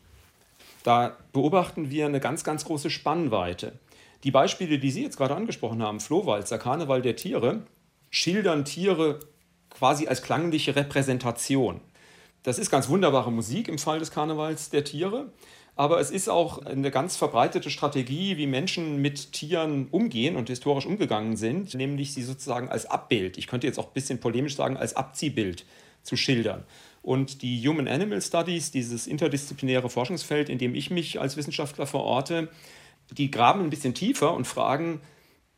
[0.83, 3.73] Da beobachten wir eine ganz, ganz große Spannweite.
[4.23, 7.63] Die Beispiele, die Sie jetzt gerade angesprochen haben, Flohwalzer, Karneval der Tiere,
[8.11, 9.19] schildern Tiere
[9.69, 11.81] quasi als klangliche Repräsentation.
[12.43, 15.33] Das ist ganz wunderbare Musik im Fall des Karnevals der Tiere,
[15.75, 20.85] aber es ist auch eine ganz verbreitete Strategie, wie Menschen mit Tieren umgehen und historisch
[20.85, 24.77] umgegangen sind, nämlich sie sozusagen als Abbild, ich könnte jetzt auch ein bisschen polemisch sagen,
[24.77, 25.65] als Abziehbild
[26.03, 26.63] zu schildern.
[27.01, 32.49] Und die Human Animal Studies, dieses interdisziplinäre Forschungsfeld, in dem ich mich als Wissenschaftler verorte,
[33.11, 35.01] die graben ein bisschen tiefer und fragen,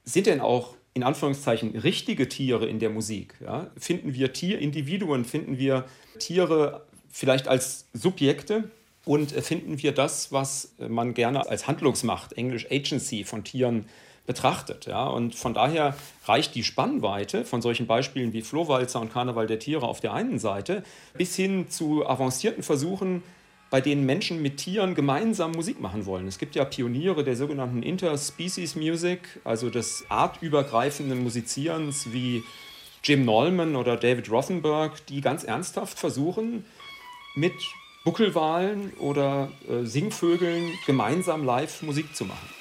[0.03, 3.35] sind denn auch in Anführungszeichen richtige Tiere in der Musik?
[3.41, 3.69] Ja?
[3.77, 5.85] Finden wir Tierindividuen, finden wir
[6.19, 8.71] Tiere vielleicht als Subjekte
[9.05, 13.85] und äh, finden wir das, was äh, man gerne als Handlungsmacht, englisch Agency von Tieren
[14.25, 14.87] betrachtet.
[14.87, 15.07] Ja?
[15.07, 19.87] Und von daher reicht die Spannweite von solchen Beispielen wie Flohwalzer und Karneval der Tiere
[19.87, 23.23] auf der einen Seite bis hin zu avancierten Versuchen,
[23.69, 26.27] bei denen Menschen mit Tieren gemeinsam Musik machen wollen.
[26.27, 32.43] Es gibt ja Pioniere der sogenannten Interspecies Music, also des artübergreifenden Musizierens wie
[33.03, 36.65] Jim Nolman oder David Rothenberg, die ganz ernsthaft versuchen,
[37.35, 37.53] mit
[38.05, 42.54] Buckelwalen oder äh, Singvögeln gemeinsam live Musik zu machen.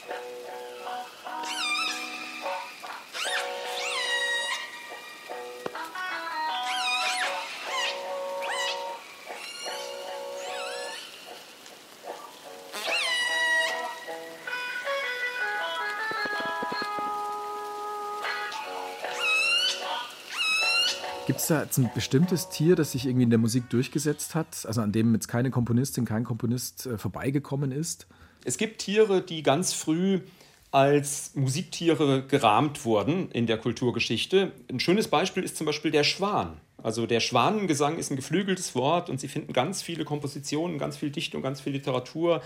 [21.45, 24.65] Es da jetzt ein bestimmtes Tier, das sich irgendwie in der Musik durchgesetzt hat?
[24.67, 28.07] Also an dem jetzt keine Komponistin, kein Komponist äh, vorbeigekommen ist?
[28.45, 30.21] Es gibt Tiere, die ganz früh
[30.71, 34.53] als Musiktiere gerahmt wurden in der Kulturgeschichte.
[34.71, 36.57] Ein schönes Beispiel ist zum Beispiel der Schwan.
[36.83, 41.11] Also der Schwanengesang ist ein geflügeltes Wort und Sie finden ganz viele Kompositionen, ganz viel
[41.11, 42.43] Dichtung, ganz viel Literatur,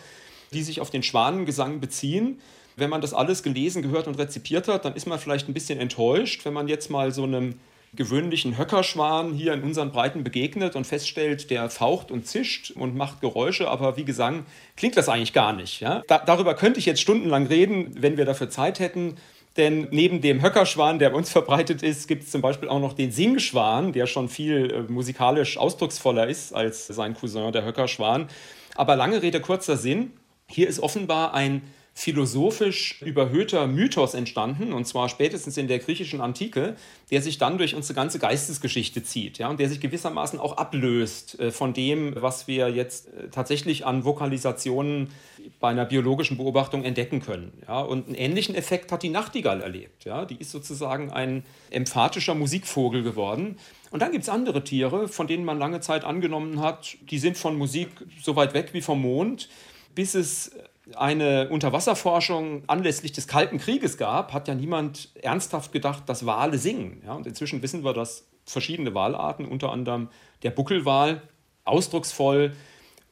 [0.52, 2.40] die sich auf den Schwanengesang beziehen.
[2.76, 5.78] Wenn man das alles gelesen, gehört und rezipiert hat, dann ist man vielleicht ein bisschen
[5.78, 7.54] enttäuscht, wenn man jetzt mal so einem
[7.94, 13.20] gewöhnlichen Höckerschwan hier in unseren Breiten begegnet und feststellt, der faucht und zischt und macht
[13.20, 14.44] Geräusche, aber wie Gesang
[14.76, 15.80] klingt das eigentlich gar nicht.
[15.80, 16.02] Ja?
[16.06, 19.16] Da, darüber könnte ich jetzt stundenlang reden, wenn wir dafür Zeit hätten.
[19.56, 22.92] Denn neben dem Höckerschwan, der bei uns verbreitet ist, gibt es zum Beispiel auch noch
[22.92, 28.28] den Singschwan, der schon viel äh, musikalisch ausdrucksvoller ist als sein Cousin, der Höckerschwan.
[28.76, 30.12] Aber lange Rede, kurzer Sinn.
[30.46, 31.62] Hier ist offenbar ein
[31.98, 36.76] philosophisch überhöhter Mythos entstanden, und zwar spätestens in der griechischen Antike,
[37.10, 41.40] der sich dann durch unsere ganze Geistesgeschichte zieht ja, und der sich gewissermaßen auch ablöst
[41.40, 45.10] äh, von dem, was wir jetzt äh, tatsächlich an Vokalisationen
[45.58, 47.52] bei einer biologischen Beobachtung entdecken können.
[47.66, 47.80] Ja.
[47.80, 50.04] Und einen ähnlichen Effekt hat die Nachtigall erlebt.
[50.04, 50.24] Ja.
[50.24, 53.58] Die ist sozusagen ein emphatischer Musikvogel geworden.
[53.90, 57.36] Und dann gibt es andere Tiere, von denen man lange Zeit angenommen hat, die sind
[57.36, 57.88] von Musik
[58.22, 59.48] so weit weg wie vom Mond,
[59.96, 60.52] bis es
[60.96, 67.02] eine Unterwasserforschung anlässlich des Kalten Krieges gab, hat ja niemand ernsthaft gedacht, dass Wale singen.
[67.04, 70.08] Ja, und inzwischen wissen wir, dass verschiedene Walarten, unter anderem
[70.42, 71.22] der Buckelwal,
[71.64, 72.52] ausdrucksvoll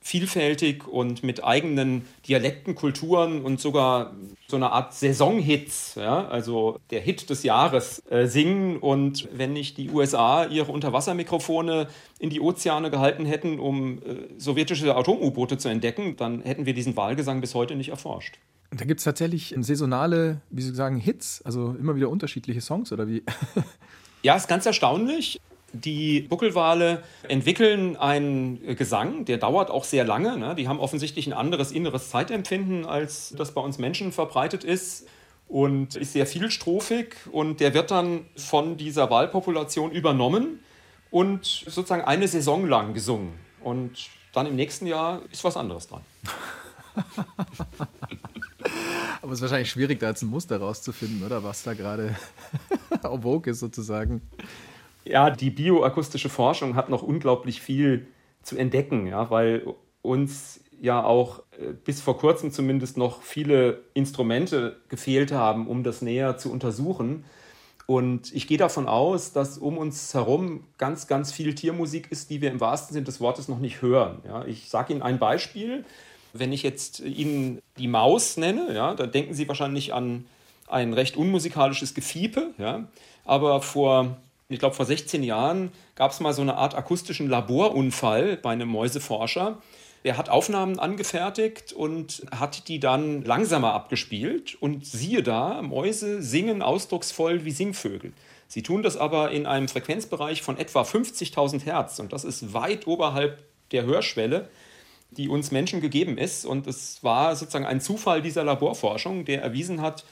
[0.07, 4.15] vielfältig und mit eigenen Dialekten, Kulturen und sogar
[4.47, 8.77] so eine Art Saisonhits, ja, also der Hit des Jahres, äh, singen.
[8.77, 11.89] Und wenn nicht die USA ihre Unterwassermikrofone
[12.21, 16.97] in die Ozeane gehalten hätten, um äh, sowjetische Atom-U-Boote zu entdecken, dann hätten wir diesen
[16.97, 18.39] Wahlgesang bis heute nicht erforscht.
[18.71, 22.93] Und da gibt es tatsächlich saisonale, wie Sie sagen, Hits, also immer wieder unterschiedliche Songs
[22.93, 23.25] oder wie?
[24.23, 25.41] ja, ist ganz erstaunlich.
[25.73, 30.39] Die Buckelwale entwickeln einen Gesang, der dauert auch sehr lange.
[30.39, 30.55] Ne?
[30.55, 35.07] Die haben offensichtlich ein anderes inneres Zeitempfinden, als das bei uns Menschen verbreitet ist
[35.49, 40.61] und ist sehr vielstrophig und der wird dann von dieser Walpopulation übernommen
[41.11, 43.33] und sozusagen eine Saison lang gesungen.
[43.61, 46.03] Und dann im nächsten Jahr ist was anderes dran.
[49.23, 52.15] Aber es ist wahrscheinlich schwierig, da jetzt ein Muster rauszufinden, oder was da gerade
[53.03, 54.23] en ist sozusagen.
[55.07, 58.09] Ja, die bioakustische Forschung hat noch unglaublich viel
[58.43, 59.63] zu entdecken, ja, weil
[60.03, 66.03] uns ja auch äh, bis vor kurzem zumindest noch viele Instrumente gefehlt haben, um das
[66.03, 67.25] näher zu untersuchen.
[67.87, 72.41] Und ich gehe davon aus, dass um uns herum ganz, ganz viel Tiermusik ist, die
[72.41, 74.19] wir im wahrsten Sinne des Wortes noch nicht hören.
[74.27, 75.85] Ja, ich sage Ihnen ein Beispiel.
[76.33, 80.27] Wenn ich jetzt Ihnen die Maus nenne, ja, dann denken Sie wahrscheinlich an
[80.67, 82.51] ein recht unmusikalisches Gefiepe.
[82.59, 82.89] Ja.
[83.25, 84.17] Aber vor
[84.49, 88.69] ich glaube, vor 16 Jahren gab es mal so eine Art akustischen Laborunfall bei einem
[88.69, 89.61] Mäuseforscher.
[90.05, 94.57] Der hat Aufnahmen angefertigt und hat die dann langsamer abgespielt.
[94.61, 98.13] Und siehe da, Mäuse singen ausdrucksvoll wie Singvögel.
[98.47, 101.99] Sie tun das aber in einem Frequenzbereich von etwa 50.000 Hertz.
[101.99, 104.49] Und das ist weit oberhalb der Hörschwelle,
[105.11, 106.47] die uns Menschen gegeben ist.
[106.47, 110.05] Und es war sozusagen ein Zufall dieser Laborforschung, der erwiesen hat,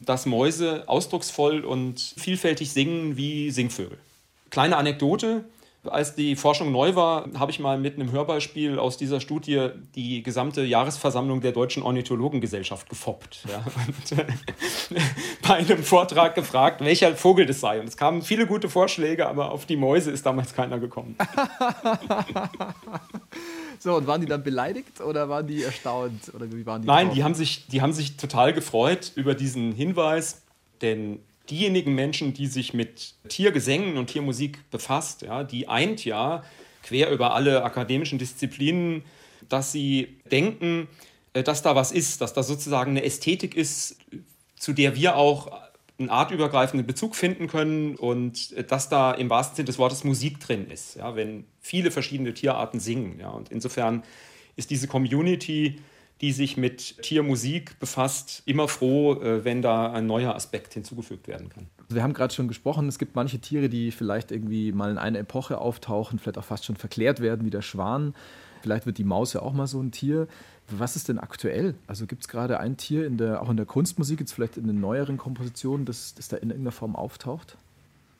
[0.00, 3.98] dass Mäuse ausdrucksvoll und vielfältig singen wie Singvögel.
[4.50, 5.44] Kleine Anekdote.
[5.84, 10.22] Als die Forschung neu war, habe ich mal mit einem Hörbeispiel aus dieser Studie die
[10.22, 13.44] gesamte Jahresversammlung der Deutschen Ornithologengesellschaft gefoppt.
[13.48, 13.64] Ja,
[14.18, 15.00] äh,
[15.46, 17.80] bei einem Vortrag gefragt, welcher Vogel das sei.
[17.80, 21.16] Und es kamen viele gute Vorschläge, aber auf die Mäuse ist damals keiner gekommen.
[23.78, 26.32] So, und waren die dann beleidigt oder waren die erstaunt?
[26.34, 27.14] Oder wie waren die Nein, drauf?
[27.14, 30.42] die haben, sich, die haben sich total gefreut über diesen Hinweis,
[30.80, 36.42] denn diejenigen Menschen, die sich mit Tiergesängen und Tiermusik befasst, ja, die eint ja
[36.82, 39.02] quer über alle akademischen Disziplinen,
[39.48, 40.88] dass sie denken,
[41.32, 43.96] äh, dass da was ist, dass da sozusagen eine Ästhetik ist,
[44.56, 45.50] zu der wir auch
[45.98, 50.40] einen artübergreifenden Bezug finden können und äh, dass da im wahrsten Sinne des Wortes Musik
[50.40, 53.18] drin ist, ja, wenn viele verschiedene Tierarten singen.
[53.18, 54.02] Ja, und insofern
[54.56, 55.80] ist diese Community,
[56.20, 61.48] die sich mit Tiermusik befasst, immer froh, äh, wenn da ein neuer Aspekt hinzugefügt werden
[61.48, 61.66] kann.
[61.88, 65.20] Wir haben gerade schon gesprochen, es gibt manche Tiere, die vielleicht irgendwie mal in einer
[65.20, 68.14] Epoche auftauchen, vielleicht auch fast schon verklärt werden, wie der Schwan.
[68.62, 70.28] Vielleicht wird die Maus ja auch mal so ein Tier.
[70.70, 71.74] Was ist denn aktuell?
[71.86, 74.66] Also gibt es gerade ein Tier, in der, auch in der Kunstmusik, jetzt vielleicht in
[74.66, 77.56] den neueren Kompositionen, das, das da in irgendeiner Form auftaucht?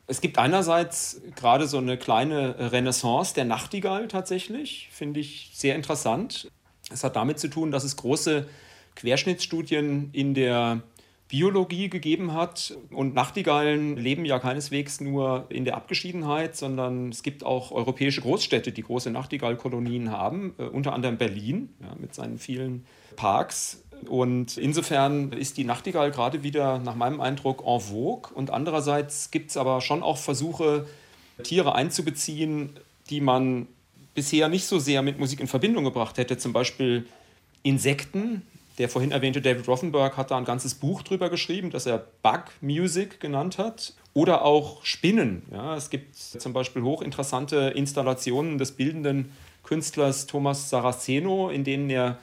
[0.07, 6.51] Es gibt einerseits gerade so eine kleine Renaissance der Nachtigall tatsächlich, finde ich sehr interessant.
[6.91, 8.49] Es hat damit zu tun, dass es große
[8.95, 10.81] Querschnittsstudien in der
[11.29, 12.77] Biologie gegeben hat.
[12.91, 18.73] Und Nachtigallen leben ja keineswegs nur in der Abgeschiedenheit, sondern es gibt auch europäische Großstädte,
[18.73, 22.87] die große Nachtigallkolonien haben, äh, unter anderem Berlin ja, mit seinen vielen
[23.17, 23.85] Parks.
[24.07, 28.33] Und insofern ist die Nachtigall gerade wieder nach meinem Eindruck en vogue.
[28.35, 30.87] Und andererseits gibt es aber schon auch Versuche,
[31.43, 32.71] Tiere einzubeziehen,
[33.11, 33.67] die man
[34.15, 36.39] bisher nicht so sehr mit Musik in Verbindung gebracht hätte.
[36.39, 37.07] Zum Beispiel
[37.63, 38.43] Insekten,
[38.79, 42.45] der vorhin erwähnte David Rothenberg hat da ein ganzes Buch drüber geschrieben, das er Bug
[42.61, 43.95] Music genannt hat.
[44.15, 45.43] Oder auch Spinnen.
[45.53, 52.19] Ja, es gibt zum Beispiel hochinteressante Installationen des bildenden Künstlers Thomas Saraceno, in denen er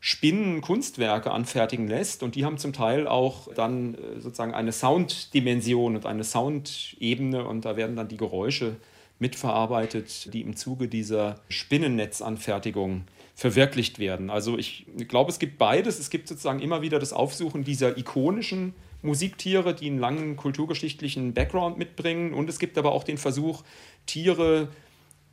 [0.00, 2.22] Spinnen Kunstwerke anfertigen lässt.
[2.22, 7.46] Und die haben zum Teil auch dann äh, sozusagen eine Sounddimension und eine Soundebene.
[7.46, 8.76] Und da werden dann die Geräusche
[9.18, 13.04] mitverarbeitet, die im Zuge dieser Spinnennetzanfertigung
[13.38, 14.30] verwirklicht werden.
[14.30, 16.00] Also ich glaube, es gibt beides.
[16.00, 21.78] Es gibt sozusagen immer wieder das Aufsuchen dieser ikonischen Musiktiere, die einen langen kulturgeschichtlichen Background
[21.78, 22.34] mitbringen.
[22.34, 23.62] Und es gibt aber auch den Versuch,
[24.06, 24.66] Tiere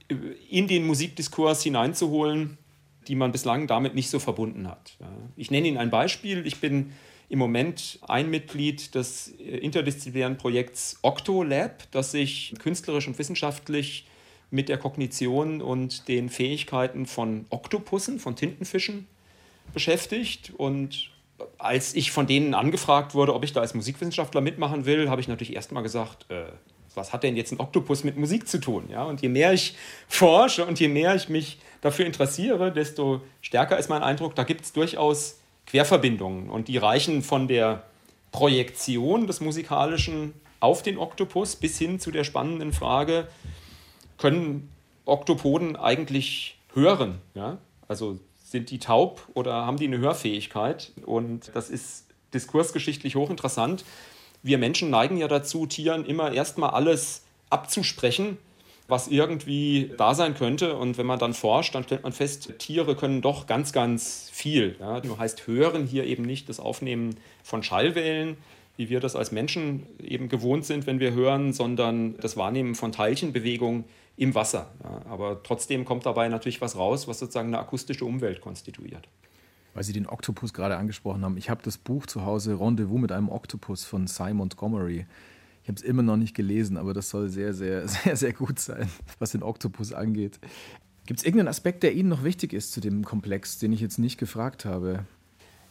[0.08, 0.16] äh,
[0.52, 2.60] in den Musikdiskurs hineinzuholen,
[3.08, 4.98] die man bislang damit nicht so verbunden hat.
[5.36, 6.46] Ich nenne Ihnen ein Beispiel.
[6.46, 6.92] Ich bin
[7.30, 14.06] im Moment ein Mitglied des äh, interdisziplinären Projekts Octolab, das sich künstlerisch und wissenschaftlich
[14.52, 19.08] mit der Kognition und den Fähigkeiten von Oktopussen, von Tintenfischen
[19.74, 20.54] beschäftigt.
[20.56, 21.10] Und
[21.58, 25.28] als ich von denen angefragt wurde, ob ich da als Musikwissenschaftler mitmachen will, habe ich
[25.28, 26.46] natürlich erstmal gesagt, äh,
[26.96, 28.86] was hat denn jetzt ein Oktopus mit Musik zu tun?
[28.90, 29.76] Ja, und je mehr ich
[30.08, 34.62] forsche und je mehr ich mich dafür interessiere, desto stärker ist mein Eindruck, da gibt
[34.62, 36.50] es durchaus Querverbindungen.
[36.50, 37.84] Und die reichen von der
[38.32, 43.28] Projektion des Musikalischen auf den Oktopus bis hin zu der spannenden Frage,
[44.18, 44.70] können
[45.06, 47.22] Oktopoden eigentlich hören?
[47.34, 47.58] Ja?
[47.88, 50.92] Also sind die taub oder haben die eine Hörfähigkeit?
[51.06, 53.86] Und das ist diskursgeschichtlich hochinteressant.
[54.44, 58.38] Wir Menschen neigen ja dazu, Tieren immer erstmal alles abzusprechen,
[58.88, 60.76] was irgendwie da sein könnte.
[60.78, 64.76] Und wenn man dann forscht, dann stellt man fest, Tiere können doch ganz, ganz viel.
[64.80, 65.02] Ja?
[65.04, 68.38] Nur heißt hören hier eben nicht das Aufnehmen von Schallwellen,
[68.78, 72.92] wie wir das als Menschen eben gewohnt sind, wenn wir hören, sondern das Wahrnehmen von
[72.92, 73.86] Teilchenbewegungen
[74.18, 74.72] im Wasser.
[74.84, 75.02] Ja?
[75.10, 79.08] Aber trotzdem kommt dabei natürlich was raus, was sozusagen eine akustische Umwelt konstituiert.
[79.74, 81.38] Weil Sie den Oktopus gerade angesprochen haben.
[81.38, 85.06] Ich habe das Buch zu Hause Rendezvous mit einem Oktopus von Simon Montgomery.
[85.64, 88.60] Ich habe es immer noch nicht gelesen, aber das soll sehr, sehr, sehr, sehr gut
[88.60, 90.40] sein, was den Oktopus angeht.
[91.06, 94.00] Gibt es irgendeinen Aspekt, der Ihnen noch wichtig ist zu dem Komplex, den ich jetzt
[94.00, 95.06] nicht gefragt habe?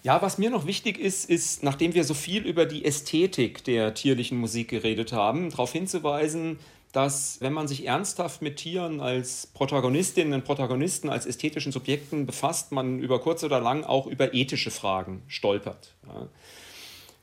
[0.03, 3.95] Ja, was mir noch wichtig ist, ist, nachdem wir so viel über die Ästhetik der
[3.95, 6.59] tierlichen Musik geredet haben, darauf hinzuweisen,
[6.95, 12.71] dass wenn man sich ernsthaft mit Tieren als Protagonistinnen und Protagonisten, als ästhetischen Subjekten befasst,
[12.71, 15.93] man über kurz oder lang auch über ethische Fragen stolpert.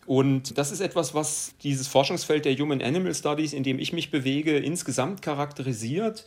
[0.05, 4.12] Und das ist etwas, was dieses Forschungsfeld der Human Animal Studies, in dem ich mich
[4.12, 6.25] bewege, insgesamt charakterisiert,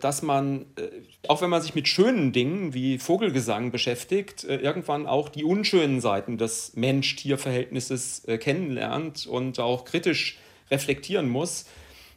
[0.00, 0.88] dass man, äh,
[1.28, 6.00] auch wenn man sich mit schönen Dingen wie Vogelgesang beschäftigt, äh, irgendwann auch die unschönen
[6.00, 10.38] Seiten des Mensch-Tier-Verhältnisses äh, kennenlernt und auch kritisch
[10.70, 11.66] reflektieren muss.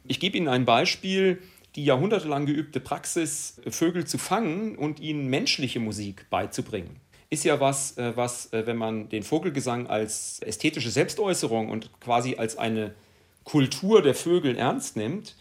[0.08, 1.42] Ich gebe Ihnen ein Beispiel,
[1.74, 7.96] die jahrhundertelang geübte Praxis, Vögel zu fangen und ihnen menschliche Musik beizubringen ist ja was,
[7.98, 12.94] äh, was, äh, wenn man den Vogelgesang als ästhetische Selbstäußerung und quasi als eine
[13.44, 15.36] Kultur der Vögel ernst nimmt,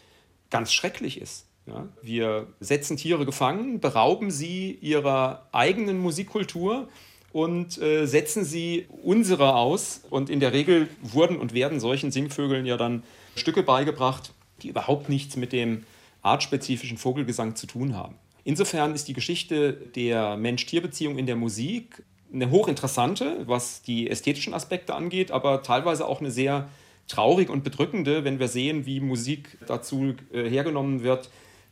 [0.50, 1.48] ganz schrecklich ist.
[1.68, 6.90] Ja, wir setzen Tiere gefangen, berauben sie ihrer eigenen Musikkultur
[7.32, 10.04] und äh, setzen sie unserer aus.
[10.12, 13.04] Und in der Regel wurden und werden solchen Singvögeln ja dann
[13.36, 15.86] Stücke beigebracht, die überhaupt nichts mit dem
[16.22, 18.16] artspezifischen Vogelgesang zu tun haben.
[18.44, 24.94] Insofern ist die Geschichte der Mensch-Tier-Beziehung in der Musik eine hochinteressante, was die ästhetischen Aspekte
[24.94, 26.70] angeht, aber teilweise auch eine sehr
[27.08, 31.30] traurig und bedrückende, wenn wir sehen, wie Musik dazu äh, hergenommen wird,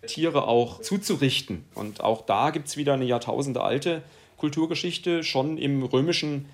[0.07, 1.65] Tiere auch zuzurichten.
[1.75, 4.03] Und auch da gibt es wieder eine jahrtausendealte
[4.37, 5.23] Kulturgeschichte.
[5.23, 6.47] Schon im römischen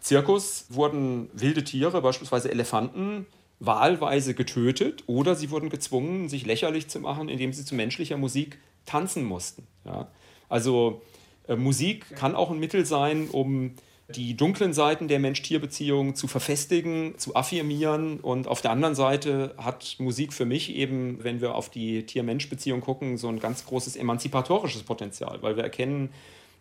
[0.00, 3.26] Zirkus wurden wilde Tiere, beispielsweise Elefanten,
[3.64, 8.58] wahlweise getötet oder sie wurden gezwungen, sich lächerlich zu machen, indem sie zu menschlicher Musik
[8.86, 9.66] tanzen mussten.
[9.84, 10.08] Ja?
[10.48, 11.02] Also
[11.46, 13.74] äh, Musik kann auch ein Mittel sein, um
[14.16, 18.20] die dunklen Seiten der Mensch-Tier-Beziehung zu verfestigen, zu affirmieren.
[18.20, 22.80] Und auf der anderen Seite hat Musik für mich eben, wenn wir auf die Tier-Mensch-Beziehung
[22.80, 26.10] gucken, so ein ganz großes emanzipatorisches Potenzial, weil wir erkennen,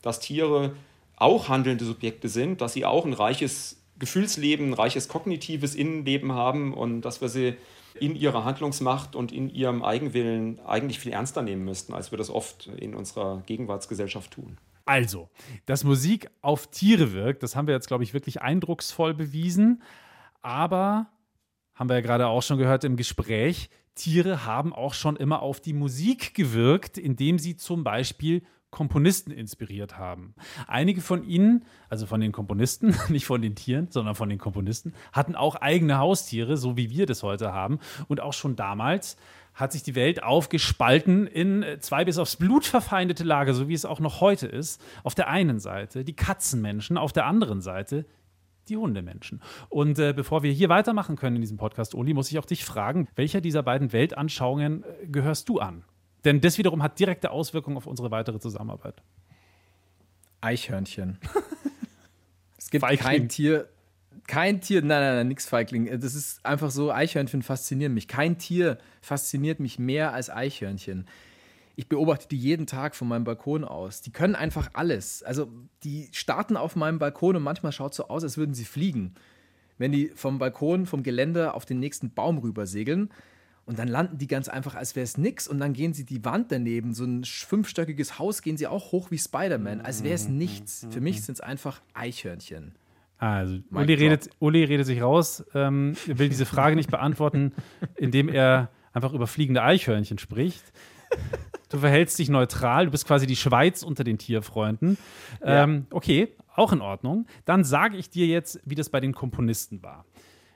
[0.02, 0.74] dass Tiere
[1.18, 6.74] auch handelnde Subjekte sind, dass sie auch ein reiches Gefühlsleben, ein reiches kognitives Innenleben haben
[6.74, 7.56] und dass wir sie
[8.00, 12.30] in ihrer Handlungsmacht und in ihrem Eigenwillen eigentlich viel ernster nehmen müssten, als wir das
[12.30, 14.58] oft in unserer Gegenwartsgesellschaft tun.
[14.86, 15.30] Also,
[15.68, 19.84] dass Musik auf Tiere wirkt, das haben wir jetzt, glaube ich, wirklich eindrucksvoll bewiesen.
[20.42, 21.08] Aber,
[21.76, 25.60] haben wir ja gerade auch schon gehört im Gespräch, Tiere haben auch schon immer auf
[25.60, 30.34] die Musik gewirkt, indem sie zum Beispiel Komponisten inspiriert haben.
[30.66, 34.94] Einige von ihnen, also von den Komponisten, nicht von den Tieren, sondern von den Komponisten,
[35.12, 37.80] hatten auch eigene Haustiere, so wie wir das heute haben.
[38.08, 39.18] Und auch schon damals
[39.54, 43.86] hat sich die Welt aufgespalten in zwei bis aufs Blut verfeindete Lager, so wie es
[43.86, 44.82] auch noch heute ist.
[45.04, 48.06] Auf der einen Seite die Katzenmenschen, auf der anderen Seite
[48.70, 49.42] die Hundemenschen.
[49.68, 52.64] Und äh, bevor wir hier weitermachen können in diesem Podcast, Uli, muss ich auch dich
[52.64, 55.84] fragen, welcher dieser beiden Weltanschauungen äh, gehörst du an?
[56.24, 59.02] Denn das wiederum hat direkte Auswirkungen auf unsere weitere Zusammenarbeit.
[60.42, 61.20] Eichhörnchen.
[62.58, 63.00] es gibt Feigling.
[63.00, 63.70] kein Tier,
[64.28, 66.00] kein Tier, nein, nein, nein, nix Feigling.
[66.00, 68.08] Das ist einfach so, Eichhörnchen faszinieren mich.
[68.08, 71.08] Kein Tier fasziniert mich mehr als Eichhörnchen.
[71.76, 74.02] ich beobachte die jeden Tag von meinem Balkon aus.
[74.02, 75.24] Die können einfach alles.
[75.24, 75.48] Also
[75.84, 79.16] die starten auf meinem Balkon und manchmal schaut es so aus, als würden sie fliegen.
[79.78, 83.10] Wenn die vom Balkon, vom Geländer auf den nächsten Baum rüber segeln.
[83.66, 85.48] Und dann landen die ganz einfach, als wäre es nix.
[85.48, 89.12] Und dann gehen sie die Wand daneben, so ein fünfstöckiges Haus, gehen sie auch hoch
[89.12, 90.88] wie Spider-Man, als wäre es nichts.
[90.90, 92.76] Für mich sind es einfach Eichhörnchen.
[93.18, 97.54] Also, Mic Uli redet, Uli redet sich raus, ähm, will diese Frage nicht beantworten,
[97.96, 100.64] indem er einfach über fliegende Eichhörnchen spricht.
[101.70, 104.98] Du verhältst dich neutral, du bist quasi die Schweiz unter den Tierfreunden.
[105.44, 107.28] Ähm, okay, auch in Ordnung.
[107.46, 110.06] Dann sage ich dir jetzt, wie das bei den Komponisten war.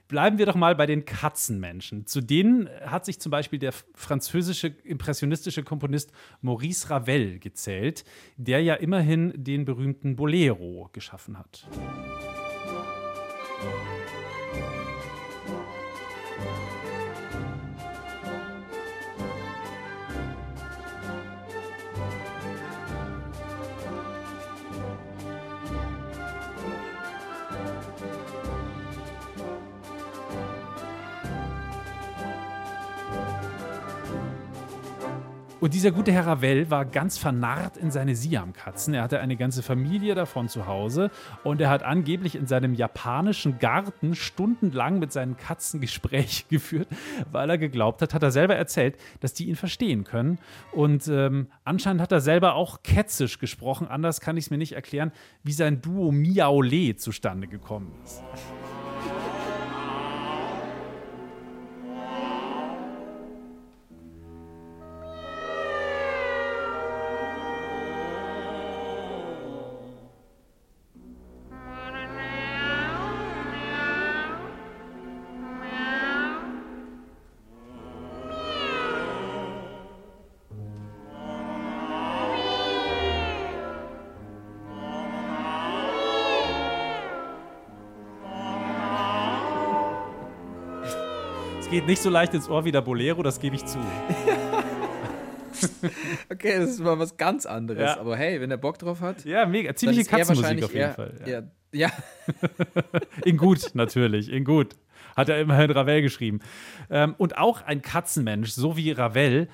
[0.08, 2.06] Bleiben wir doch mal bei den Katzenmenschen.
[2.06, 8.04] Zu denen hat sich zum Beispiel der französische impressionistische Komponist Maurice Ravel gezählt,
[8.38, 11.68] der ja immerhin den berühmten Bolero geschaffen hat.
[35.66, 38.94] Und dieser gute Herr Ravel war ganz vernarrt in seine Siamkatzen.
[38.94, 41.10] Er hatte eine ganze Familie davon zu Hause
[41.44, 46.88] und er hat angeblich in seinem japanischen Garten stundenlang mit seinen Katzen Gespräche geführt,
[47.32, 50.38] weil er geglaubt hat, hat er selber erzählt, dass die ihn verstehen können.
[50.72, 53.88] Und ähm, anscheinend hat er selber auch ketzisch gesprochen.
[53.88, 55.12] Anders kann ich es mir nicht erklären,
[55.42, 58.22] wie sein Duo Miaole zustande gekommen ist.
[91.86, 93.78] Geht nicht so leicht ins Ohr wie der Bolero, das gebe ich zu.
[96.30, 97.82] Okay, das ist mal was ganz anderes.
[97.82, 98.00] Ja.
[98.00, 99.24] Aber hey, wenn er Bock drauf hat.
[99.24, 99.74] Ja, mega.
[99.74, 101.14] Ziemliche Katzenmusik auf jeden eher- Fall.
[101.22, 101.28] Ja.
[101.28, 101.90] eher- ja.
[103.26, 104.74] In gut, natürlich, in gut.
[105.16, 106.42] Hat er immerhin Ravel geschrieben.
[106.90, 109.48] Ähm, und auch ein Katzenmensch, so wie Ravel,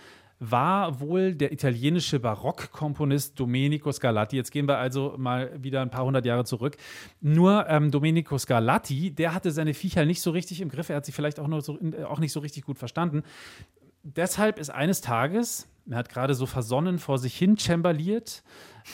[0.44, 4.36] war wohl der italienische Barockkomponist Domenico Scarlatti.
[4.36, 6.78] Jetzt gehen wir also mal wieder ein paar hundert Jahre zurück.
[7.22, 10.89] Nur ähm, Domenico Scarlatti, der hatte seine Viecher nicht so richtig im Griff.
[10.89, 13.22] Er hat sie vielleicht auch, nur so, äh, auch nicht so richtig gut verstanden.
[14.02, 18.42] Deshalb ist eines Tages, er hat gerade so versonnen vor sich hin chambaliert,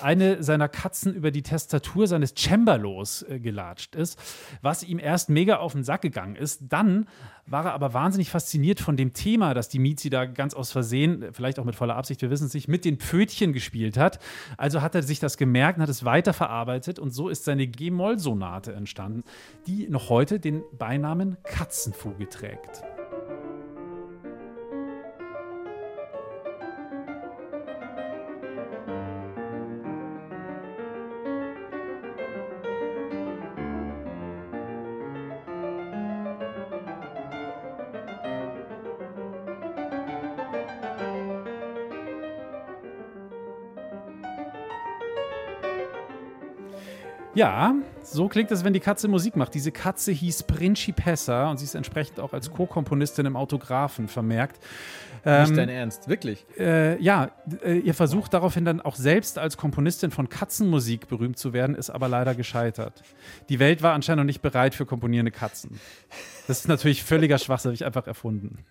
[0.02, 4.20] eine seiner Katzen über die Tastatur seines Cembalos äh, gelatscht ist,
[4.62, 6.62] was ihm erst mega auf den Sack gegangen ist.
[6.70, 7.08] Dann
[7.46, 11.26] war er aber wahnsinnig fasziniert von dem Thema, das die Mizi da ganz aus Versehen,
[11.32, 14.20] vielleicht auch mit voller Absicht, wir wissen es nicht, mit den Pfötchen gespielt hat.
[14.58, 18.74] Also hat er sich das gemerkt und hat es weiterverarbeitet und so ist seine G-Moll-Sonate
[18.74, 19.24] entstanden,
[19.66, 22.84] die noch heute den Beinamen Katzenfuge trägt.
[47.38, 49.54] Ja, so klingt es, wenn die Katze Musik macht.
[49.54, 54.60] Diese Katze hieß Principessa und sie ist entsprechend auch als Co-Komponistin im Autographen vermerkt.
[55.24, 56.48] Nicht Ähm, dein Ernst, wirklich.
[56.58, 57.30] äh, ja,
[57.64, 61.92] äh, ihr Versuch daraufhin dann auch selbst als Komponistin von Katzenmusik berühmt zu werden, ist
[61.92, 63.04] aber leider gescheitert.
[63.50, 65.80] Die Welt war anscheinend noch nicht bereit für komponierende Katzen.
[66.48, 68.66] Das ist natürlich völliger Schwachsinn, habe ich einfach erfunden.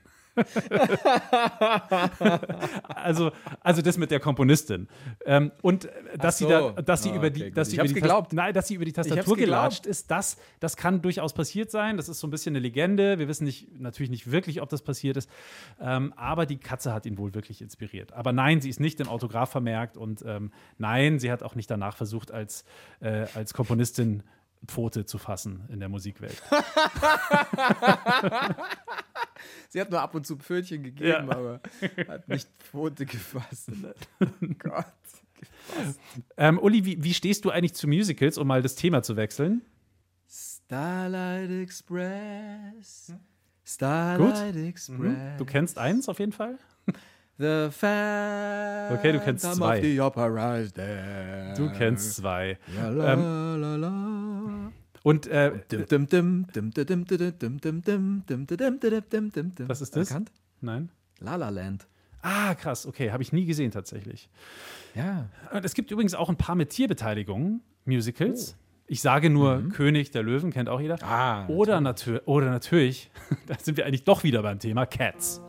[2.94, 4.88] Also, also das mit der Komponistin.
[5.24, 6.50] Ähm, und dass Ach sie so.
[6.50, 8.32] da, dass sie Ah, über die, dass sie über die geglaubt.
[8.32, 11.96] Nein, dass sie über die Tastatur gelatscht ist, das, das kann durchaus passiert sein.
[11.96, 13.18] Das ist so ein bisschen eine Legende.
[13.18, 15.30] Wir wissen nicht, natürlich nicht wirklich, ob das passiert ist.
[15.80, 18.12] Ähm, aber die Katze hat ihn wohl wirklich inspiriert.
[18.12, 21.70] Aber nein, sie ist nicht im Autograph vermerkt und ähm, nein, sie hat auch nicht
[21.70, 22.64] danach versucht, als,
[23.00, 24.22] äh, als Komponistin
[24.66, 26.40] Pfote zu fassen in der Musikwelt.
[29.68, 31.20] Sie hat nur ab und zu Pfötchen gegeben, Ja.
[31.20, 31.60] aber
[32.08, 33.70] hat nicht Pfote gefasst.
[34.58, 34.84] Gott.
[36.36, 39.62] ähm, Uli, wie, wie stehst du eigentlich zu Musicals, um mal das Thema zu wechseln?
[40.28, 43.12] Starlight Express.
[43.64, 44.98] Starlight Express.
[44.98, 45.16] Mhm.
[45.38, 46.58] Du kennst eins auf jeden Fall?
[47.38, 49.80] The Phantom Okay, du kennst zwei.
[51.56, 52.58] Du kennst zwei.
[52.74, 54.45] Ja, la, Ähm, la, la.
[55.06, 55.52] Und was
[59.80, 60.08] ist das?
[60.08, 60.32] Erkannt?
[60.60, 60.88] Nein.
[61.20, 61.86] La La Land.
[62.22, 64.28] Ah, krass, okay, habe ich nie gesehen tatsächlich.
[64.96, 65.28] Ja.
[65.52, 68.56] Und es gibt übrigens auch ein paar mit Tierbeteiligungen, Musicals.
[68.58, 68.62] Oh.
[68.88, 69.70] Ich sage nur mhm.
[69.70, 71.00] König der Löwen, kennt auch jeder.
[71.04, 72.22] Ah, oder, natürlich.
[72.22, 73.08] Natür oder natürlich,
[73.46, 75.40] da sind wir eigentlich doch wieder beim Thema Cats.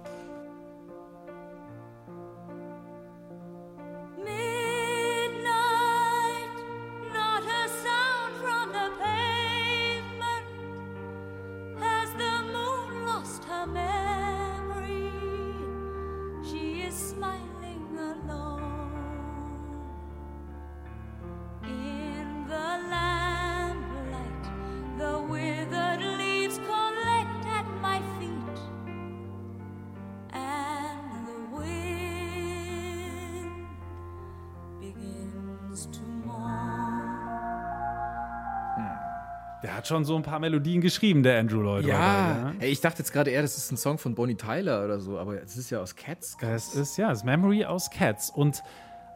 [39.78, 41.86] Hat schon so ein paar Melodien geschrieben, der Andrew Lloyd.
[41.86, 44.84] Ja, Webber, Ey, ich dachte jetzt gerade eher, das ist ein Song von Bonnie Tyler
[44.84, 46.36] oder so, aber es ist ja aus Cats.
[46.42, 48.32] Es ist ja das Memory aus Cats.
[48.32, 48.64] Und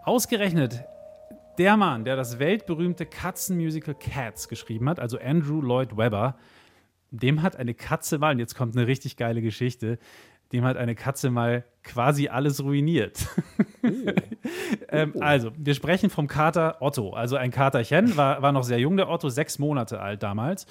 [0.03, 0.83] ausgerechnet
[1.57, 6.37] der Mann, der das weltberühmte Katzenmusical Cats geschrieben hat, also Andrew Lloyd Webber,
[7.09, 9.97] dem hat eine Katze mal, und jetzt kommt eine richtig geile Geschichte,
[10.51, 13.27] dem hat eine Katze mal quasi alles ruiniert.
[14.89, 17.11] ähm, also, wir sprechen vom Kater Otto.
[17.13, 20.65] Also ein Katerchen, war, war noch sehr jung, der Otto, sechs Monate alt damals.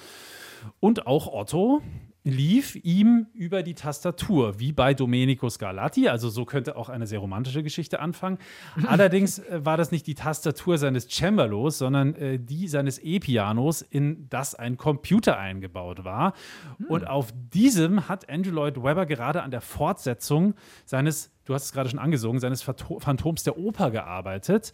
[0.79, 1.81] Und auch Otto
[2.23, 6.07] lief ihm über die Tastatur, wie bei Domenico Scarlatti.
[6.07, 8.37] Also so könnte auch eine sehr romantische Geschichte anfangen.
[8.87, 14.27] Allerdings äh, war das nicht die Tastatur seines Cembalos, sondern äh, die seines E-Pianos, in
[14.29, 16.33] das ein Computer eingebaut war.
[16.87, 20.53] Und auf diesem hat Andrew Lloyd Webber gerade an der Fortsetzung
[20.85, 24.73] seines, du hast es gerade schon angesungen, seines Phanto- Phantoms der Oper gearbeitet.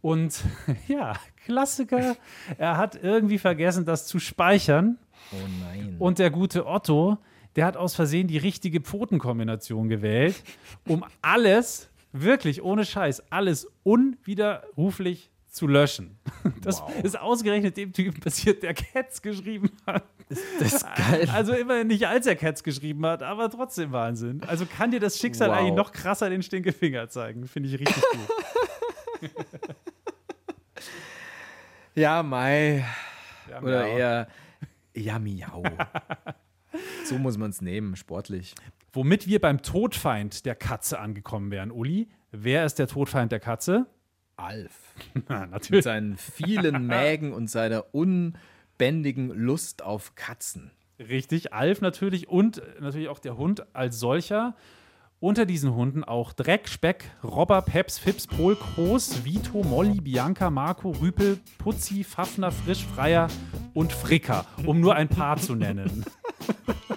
[0.00, 0.40] Und
[0.88, 2.16] ja, Klassiker.
[2.58, 4.98] Er hat irgendwie vergessen, das zu speichern.
[5.32, 5.96] Oh nein.
[5.98, 7.18] Und der gute Otto,
[7.56, 10.42] der hat aus Versehen die richtige Pfotenkombination gewählt,
[10.86, 16.18] um alles, wirklich ohne Scheiß, alles unwiderruflich zu löschen.
[16.62, 20.04] Das ist ausgerechnet dem Typen passiert, der Cats geschrieben hat.
[20.58, 21.28] das ist geil.
[21.32, 24.42] Also immerhin nicht, als er Cats geschrieben hat, aber trotzdem Wahnsinn.
[24.46, 25.56] Also kann dir das Schicksal Wow.
[25.56, 27.46] eigentlich noch krasser den Stinkefinger zeigen.
[27.46, 29.30] Finde ich richtig gut.
[31.94, 32.84] Ja, Mai.
[33.50, 34.28] Ja, Oder eher,
[34.96, 35.62] ja, miau.
[37.04, 38.54] so muss man es nehmen, sportlich.
[38.92, 42.08] Womit wir beim Todfeind der Katze angekommen wären, Uli.
[42.32, 43.86] Wer ist der Todfeind der Katze?
[44.36, 44.94] Alf.
[45.28, 45.84] Na, Mit natürlich.
[45.84, 50.70] seinen vielen Mägen und seiner unbändigen Lust auf Katzen.
[50.98, 54.56] Richtig, Alf natürlich und natürlich auch der Hund als solcher.
[55.18, 60.90] Unter diesen Hunden auch Dreck, Speck, Robber, Peps, Fips, Pol, Groß, Vito, Molly, Bianca, Marco,
[60.90, 63.28] Rüpel, Putzi, Pfaffner, Frisch, Freier
[63.72, 66.04] und Fricker, um nur ein paar zu nennen.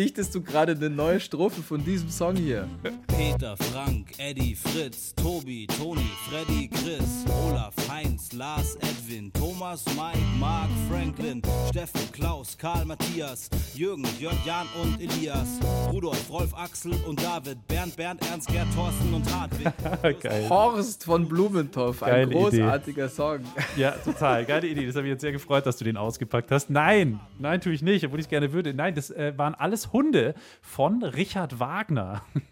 [0.00, 2.66] Dichtest du gerade eine neue Strophe von diesem Song hier?
[3.08, 10.70] Peter, Frank, Eddie, Fritz, Tobi, Toni, Freddy, Chris, Olaf, Heinz, Lars, Edwin, Thomas, Mike, Mark,
[10.88, 15.60] Franklin, Steffen, Klaus, Karl, Matthias, Jürgen, Jörg, Jan und Elias,
[15.92, 19.68] Rudolf, Rolf, Axel und David, Bernd, Bernd, Ernst, Gerd, Thorsten und Hartwig.
[20.22, 20.48] Geil.
[20.48, 22.34] Horst von Blumentopf, ein Geile Idee.
[22.34, 23.40] großartiger Song.
[23.76, 24.46] Ja, total.
[24.46, 24.86] Geile Idee.
[24.86, 26.70] Das habe ich jetzt sehr gefreut, dass du den ausgepackt hast.
[26.70, 28.72] Nein, nein, tue ich nicht, obwohl ich es gerne würde.
[28.72, 32.22] Nein, das äh, waren alles Hunde von Richard Wagner.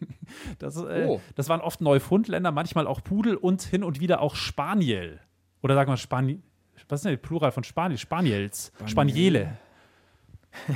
[0.58, 1.22] Das, äh, Oh.
[1.36, 5.20] das waren oft Neufundländer, manchmal auch Pudel und hin und wieder auch Spaniel.
[5.62, 6.42] Oder sagen wir Spaniel.
[6.86, 7.96] Was ist denn der Plural von Spaniel?
[7.96, 8.70] Spaniels.
[8.84, 9.56] Spaniele.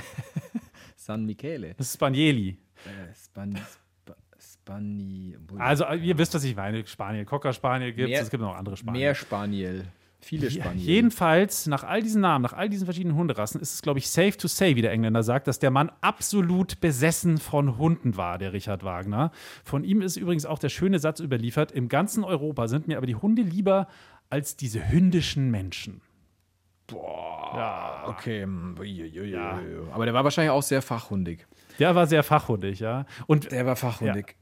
[0.96, 1.74] San Michele.
[1.74, 2.58] Das ist Spanieli.
[2.86, 5.36] Äh, Span, Sp Spani.
[5.58, 6.86] Also, äh, ihr wisst, was ich meine.
[6.86, 7.24] Spaniel.
[7.24, 8.22] Cocker Spaniel gibt es.
[8.22, 9.02] Es gibt noch andere Spaniel.
[9.02, 9.84] Mehr Spaniel.
[10.22, 10.86] Viele Ja, Spaniel.
[10.86, 14.36] Jedenfalls, nach all diesen Namen, nach all diesen verschiedenen Hunderassen, ist es, glaube ich, safe
[14.36, 18.52] to say, wie der Engländer sagt, dass der Mann absolut besessen von Hunden war, der
[18.52, 19.32] Richard Wagner.
[19.64, 23.06] Von ihm ist übrigens auch der schöne Satz überliefert: Im ganzen Europa sind mir aber
[23.06, 23.88] die Hunde lieber
[24.30, 26.00] als diese hündischen Menschen.
[26.86, 27.52] Boah.
[27.54, 28.04] Ja.
[28.08, 28.44] Okay.
[28.46, 29.36] ui, ui.
[29.92, 31.46] Aber der war wahrscheinlich auch sehr fachhundig.
[31.78, 33.06] Der war sehr fachhundig, ja.
[33.26, 34.36] Und Der war fachhundig.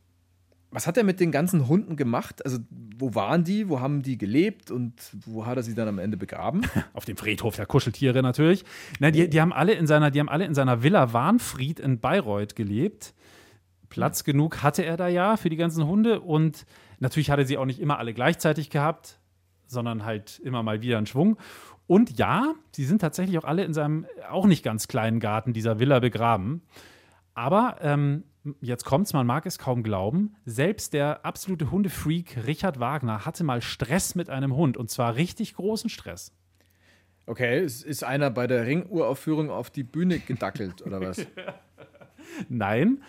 [0.72, 2.44] Was hat er mit den ganzen Hunden gemacht?
[2.44, 2.58] Also,
[2.96, 3.68] wo waren die?
[3.68, 4.70] Wo haben die gelebt?
[4.70, 4.94] Und
[5.26, 6.62] wo hat er sie dann am Ende begraben?
[6.92, 8.64] auf dem Friedhof der Kuscheltiere natürlich.
[9.00, 11.98] Na, die, die, haben alle in seiner, die haben alle in seiner Villa Warnfried in
[11.98, 13.14] Bayreuth gelebt.
[13.88, 16.64] Platz genug hatte er da ja für die ganzen Hunde und
[17.00, 19.18] natürlich hat er sie auch nicht immer alle gleichzeitig gehabt,
[19.66, 21.36] sondern halt immer mal wieder einen Schwung.
[21.88, 25.80] Und ja, sie sind tatsächlich auch alle in seinem auch nicht ganz kleinen Garten dieser
[25.80, 26.62] Villa begraben.
[27.34, 28.22] Aber ähm,
[28.61, 33.61] jetzt kommt's, man mag es kaum glauben, selbst der absolute Hundefreak Richard Wagner hatte mal
[33.61, 36.32] Stress mit einem Hund und zwar richtig großen Stress.
[37.26, 41.24] Okay, ist einer bei der Ringuraufführung auf die Bühne gedackelt, oder was?
[42.49, 43.03] Nein,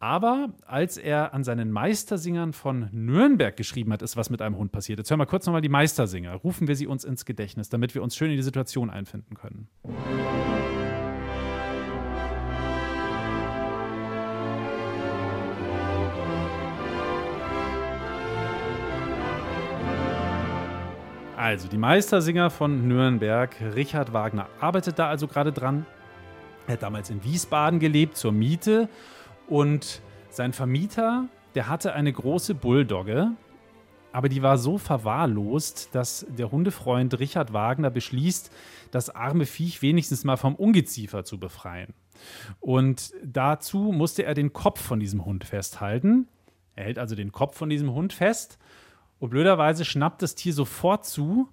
[0.00, 4.70] Aber als er an seinen Meistersingern von Nürnberg geschrieben hat, ist was mit einem Hund
[4.70, 4.98] passiert.
[4.98, 6.34] Jetzt hören wir kurz nochmal die Meistersinger.
[6.34, 9.68] Rufen wir sie uns ins Gedächtnis, damit wir uns schön in die Situation einfinden können.
[21.38, 25.86] Also, die Meistersinger von Nürnberg, Richard Wagner, arbeitet da also gerade dran.
[26.66, 28.88] Er hat damals in Wiesbaden gelebt zur Miete
[29.46, 33.30] und sein Vermieter, der hatte eine große Bulldogge,
[34.10, 38.50] aber die war so verwahrlost, dass der Hundefreund Richard Wagner beschließt,
[38.90, 41.94] das arme Viech wenigstens mal vom Ungeziefer zu befreien.
[42.58, 46.26] Und dazu musste er den Kopf von diesem Hund festhalten.
[46.74, 48.58] Er hält also den Kopf von diesem Hund fest
[49.18, 51.48] und blöderweise schnappt das Tier sofort zu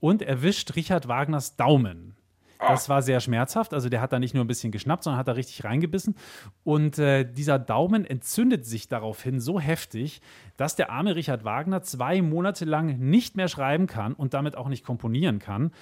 [0.00, 2.16] und erwischt Richard Wagners Daumen.
[2.58, 3.74] Das war sehr schmerzhaft.
[3.74, 6.16] Also der hat da nicht nur ein bisschen geschnappt, sondern hat da richtig reingebissen.
[6.64, 10.20] Und äh, dieser Daumen entzündet sich daraufhin so heftig,
[10.56, 14.68] dass der arme Richard Wagner zwei Monate lang nicht mehr schreiben kann und damit auch
[14.68, 15.72] nicht komponieren kann.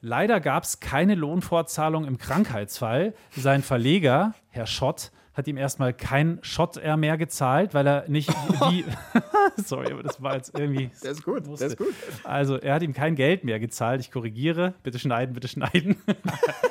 [0.00, 3.14] Leider gab es keine Lohnfortzahlung im Krankheitsfall.
[3.30, 8.28] Sein Verleger, Herr Schott, hat ihm erstmal kein Schott er mehr gezahlt, weil er nicht
[8.70, 8.84] wie.
[9.62, 10.90] Sorry, aber das war jetzt irgendwie.
[11.02, 11.94] Der ist gut, der ist gut.
[12.24, 14.00] Also, er hat ihm kein Geld mehr gezahlt.
[14.00, 14.74] Ich korrigiere.
[14.82, 15.96] Bitte schneiden, bitte schneiden.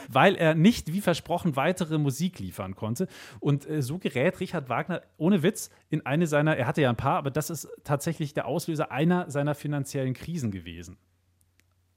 [0.09, 3.07] weil er nicht, wie versprochen, weitere Musik liefern konnte.
[3.39, 6.57] Und äh, so gerät Richard Wagner ohne Witz in eine seiner.
[6.57, 10.51] Er hatte ja ein paar, aber das ist tatsächlich der Auslöser einer seiner finanziellen Krisen
[10.51, 10.97] gewesen.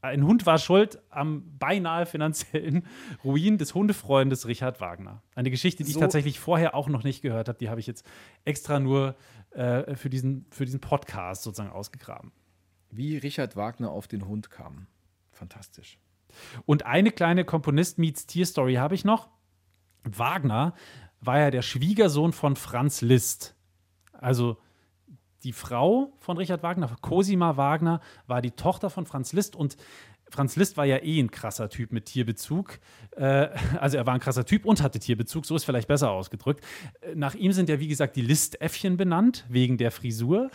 [0.05, 2.87] Ein Hund war schuld am beinahe finanziellen
[3.25, 5.23] Ruin des Hundefreundes Richard Wagner.
[5.35, 7.59] Eine Geschichte, die So- ich tatsächlich vorher auch noch nicht gehört habe.
[7.59, 8.07] Die habe ich jetzt
[8.45, 9.17] extra nur
[9.53, 12.33] äh, für, diesen, für diesen Podcast sozusagen ausgegraben.
[12.91, 14.87] Wie Richard Wagner auf den Hund kam.
[15.33, 15.99] Fantastisch.
[16.67, 19.29] Und eine kleine Komponist-Meets-Tier-Story habe ich noch.
[20.05, 20.75] Wagner
[21.21, 23.57] war ja der Schwiegersohn von Franz Liszt.
[24.13, 24.59] Also
[25.45, 29.77] die Frau von Richard Wagner, Cosima Wagner, war die Tochter von Franz Liszt und
[30.31, 32.81] Franz Liszt war ja eh ein krasser Typ mit Tierbezug.
[33.17, 36.65] Äh, also er war ein krasser Typ und hatte Tierbezug, so ist vielleicht besser ausgedrückt.
[37.03, 40.51] Äh, Nach ihm sind ja, wie gesagt, die Listtäffchen benannt, wegen der Frisur.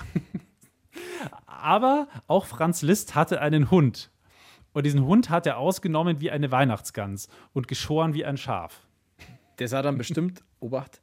[1.46, 4.12] Aber auch Franz Liszt hatte einen Hund.
[4.74, 8.88] Und diesen Hund hat er ausgenommen wie eine Weihnachtsgans und geschoren wie ein Schaf.
[9.60, 11.02] Der sah dann bestimmt, Obacht,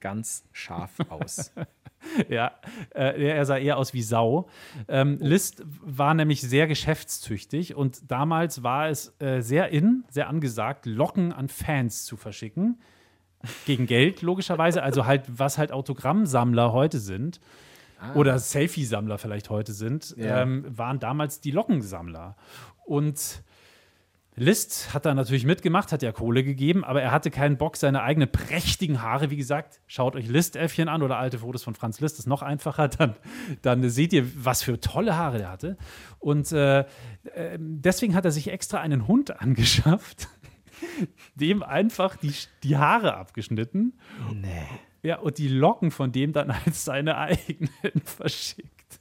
[0.00, 1.52] ganz scharf aus.
[2.28, 2.52] ja,
[2.94, 4.48] äh, er sah eher aus wie Sau.
[4.88, 10.86] Ähm, Liszt war nämlich sehr geschäftstüchtig und damals war es äh, sehr in, sehr angesagt,
[10.86, 12.80] Locken an Fans zu verschicken.
[13.66, 14.82] Gegen Geld, logischerweise.
[14.82, 17.40] Also halt, was halt Autogrammsammler heute sind.
[18.14, 20.42] Oder Selfie-Sammler vielleicht heute sind, Ja.
[20.42, 22.36] ähm, waren damals die Lockensammler.
[22.84, 23.44] Und
[24.34, 28.02] Liszt hat da natürlich mitgemacht, hat ja Kohle gegeben, aber er hatte keinen Bock, seine
[28.02, 32.18] eigenen prächtigen Haare, wie gesagt, schaut euch Listtäffchen an oder alte Fotos von Franz Liszt,
[32.18, 33.16] ist noch einfacher, dann,
[33.60, 35.76] dann seht ihr, was für tolle Haare der hatte.
[36.18, 40.28] Und äh, äh, deswegen hat er sich extra einen Hund angeschafft,
[41.34, 43.98] dem einfach die, die Haare abgeschnitten.
[44.32, 44.66] Nee.
[45.02, 47.70] Ja, und die Locken von dem dann als seine eigenen
[48.04, 49.00] verschickt.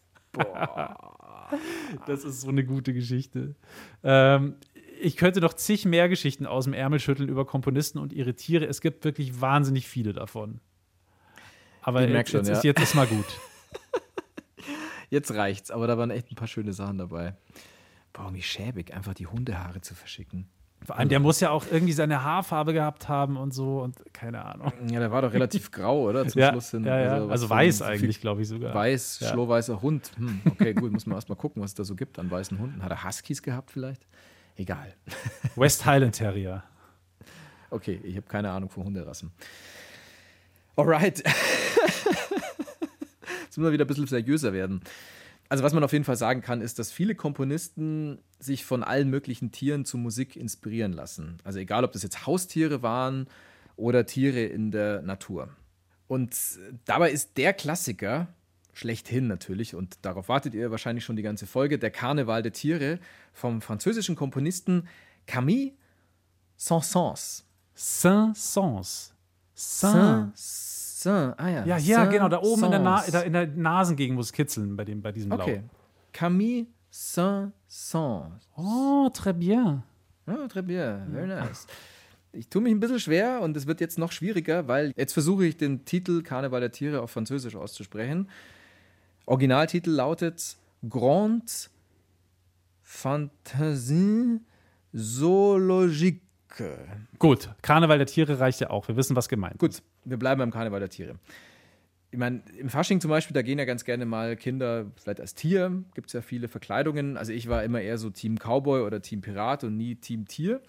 [2.06, 3.56] Das ist so eine gute Geschichte.
[4.04, 4.56] Ähm,
[5.02, 8.66] ich könnte noch zig mehr Geschichten aus dem Ärmel schütteln über Komponisten und ihre Tiere.
[8.66, 10.60] Es gibt wirklich wahnsinnig viele davon.
[11.82, 12.54] Aber jetzt, schon, jetzt, ja.
[12.56, 13.26] ist, jetzt ist mal gut.
[15.10, 17.36] Jetzt reicht's, aber da waren echt ein paar schöne Sachen dabei.
[18.14, 20.48] Boah, wie schäbig, einfach die Hundehaare zu verschicken.
[20.86, 24.46] Vor allem, der muss ja auch irgendwie seine Haarfarbe gehabt haben und so und keine
[24.46, 24.72] Ahnung.
[24.90, 26.26] Ja, der war doch relativ grau, oder?
[26.28, 26.86] Zum Ja, Schluss hin.
[26.86, 27.28] ja, ja.
[27.28, 28.74] Also ein- weiß eigentlich, glaube ich sogar.
[28.74, 29.30] Weiß, Ja.
[29.32, 30.12] schlohweißer Hund.
[30.16, 32.82] Hm, okay, gut, muss man erstmal gucken, was es da so gibt an weißen Hunden.
[32.82, 34.08] Hat er Huskies gehabt vielleicht?
[34.62, 34.94] Egal.
[35.56, 36.64] West Highland Terrier.
[37.72, 39.32] Okay, ich habe keine Ahnung von Hunderassen.
[40.76, 41.18] Alright.
[43.42, 44.82] Jetzt müssen wir wieder ein bisschen seriöser werden.
[45.50, 49.10] Also, was man auf jeden Fall sagen kann, ist, dass viele Komponisten sich von allen
[49.10, 51.40] möglichen Tieren zu Musik inspirieren lassen.
[51.44, 53.26] Also, egal, ob das jetzt Haustiere waren
[53.78, 55.50] oder Tiere in der Natur.
[56.08, 56.38] Und
[56.86, 58.28] dabei ist der Klassiker
[58.74, 63.00] schlechthin natürlich, und darauf wartet ihr wahrscheinlich schon die ganze Folge, der Karneval der Tiere
[63.34, 64.88] vom französischen Komponisten
[65.28, 65.74] Camille
[66.58, 67.44] Saint-Saëns.
[67.76, 69.14] Saint-Saëns.
[69.54, 70.32] Saint.
[70.36, 71.66] Saint, ah ja.
[71.66, 73.24] Ja, ja, genau, da oben in der, Na Saint-Saëns.
[73.24, 75.56] in der Nasengegend muss es kitzeln bei, dem, bei diesem Okay.
[75.56, 75.64] Laut.
[76.14, 78.48] Camille Saint-Saëns.
[78.56, 79.84] Oh, très bien.
[80.28, 81.66] Ja, très bien, very nice.
[82.34, 85.46] Ich tue mich ein bisschen schwer und es wird jetzt noch schwieriger, weil jetzt versuche
[85.46, 88.30] ich den Titel Karneval der Tiere auf Französisch auszusprechen.
[89.26, 90.58] Originaltitel lautet
[90.88, 91.52] Grande
[92.82, 94.42] Fantasie
[94.94, 96.22] Zoologique.
[97.18, 98.88] Gut, Karneval der Tiere reicht ja auch.
[98.88, 101.16] Wir wissen, was gemeint Gut, wir bleiben beim Karneval der Tiere.
[102.14, 105.34] Ich meine, im Fasching zum Beispiel, da gehen ja ganz gerne mal Kinder vielleicht als
[105.34, 105.84] Tier.
[105.94, 107.16] Gibt es ja viele Verkleidungen.
[107.16, 110.62] Also ich war immer eher so Team Cowboy oder Team Pirat und nie Team Tier.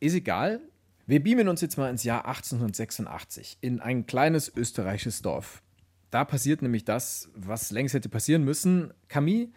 [0.00, 0.60] Ist egal.
[1.06, 5.62] Wir beamen uns jetzt mal ins Jahr 1886 in ein kleines österreichisches Dorf.
[6.14, 8.94] Da passiert nämlich das, was längst hätte passieren müssen.
[9.08, 9.48] Camille,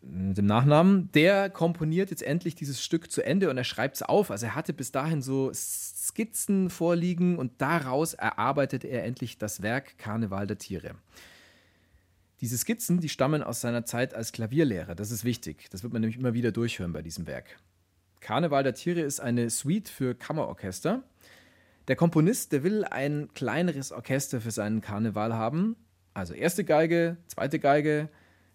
[0.00, 4.02] mit dem Nachnamen, der komponiert jetzt endlich dieses Stück zu Ende und er schreibt es
[4.02, 4.30] auf.
[4.30, 9.98] Also er hatte bis dahin so Skizzen vorliegen und daraus erarbeitet er endlich das Werk
[9.98, 10.94] Karneval der Tiere.
[12.40, 14.94] Diese Skizzen, die stammen aus seiner Zeit als Klavierlehrer.
[14.94, 15.68] Das ist wichtig.
[15.72, 17.58] Das wird man nämlich immer wieder durchhören bei diesem Werk.
[18.20, 21.02] Karneval der Tiere ist eine Suite für Kammerorchester.
[21.88, 25.76] Der Komponist, der will ein kleineres Orchester für seinen Karneval haben.
[26.14, 28.08] Also erste Geige, zweite Geige,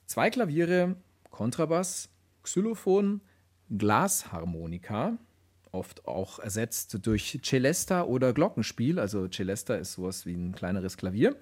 [0.06, 0.96] zwei Klaviere,
[1.32, 2.10] Kontrabass,
[2.44, 3.22] Xylophon,
[3.76, 5.18] Glasharmonika,
[5.72, 9.00] oft auch ersetzt durch Celesta oder Glockenspiel.
[9.00, 11.36] Also Celesta ist sowas wie ein kleineres Klavier.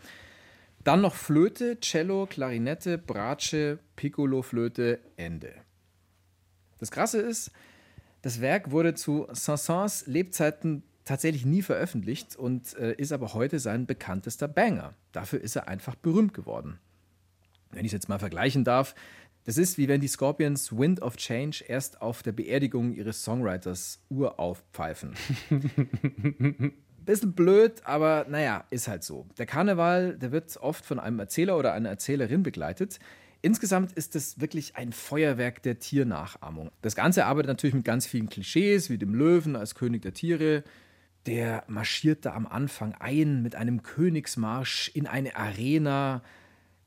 [0.84, 5.54] Dann noch Flöte, Cello, Klarinette, Bratsche, Piccolo-Flöte, Ende.
[6.78, 7.52] Das Krasse ist,
[8.22, 13.86] das Werk wurde zu Saint-Saëns Lebzeiten tatsächlich nie veröffentlicht und äh, ist aber heute sein
[13.86, 14.94] bekanntester Banger.
[15.12, 16.80] Dafür ist er einfach berühmt geworden.
[17.72, 18.96] Wenn ich es jetzt mal vergleichen darf,
[19.46, 24.00] das ist wie wenn die Scorpions Wind of Change erst auf der Beerdigung ihres Songwriters
[24.10, 25.14] uraufpfeifen.
[27.06, 29.28] Bisschen blöd, aber naja, ist halt so.
[29.38, 32.98] Der Karneval, der wird oft von einem Erzähler oder einer Erzählerin begleitet.
[33.44, 36.72] Insgesamt ist es wirklich ein Feuerwerk der Tiernachahmung.
[36.82, 40.64] Das Ganze arbeitet natürlich mit ganz vielen Klischees, wie dem Löwen als König der Tiere.
[41.26, 46.22] Der marschiert da am Anfang ein mit einem Königsmarsch in eine Arena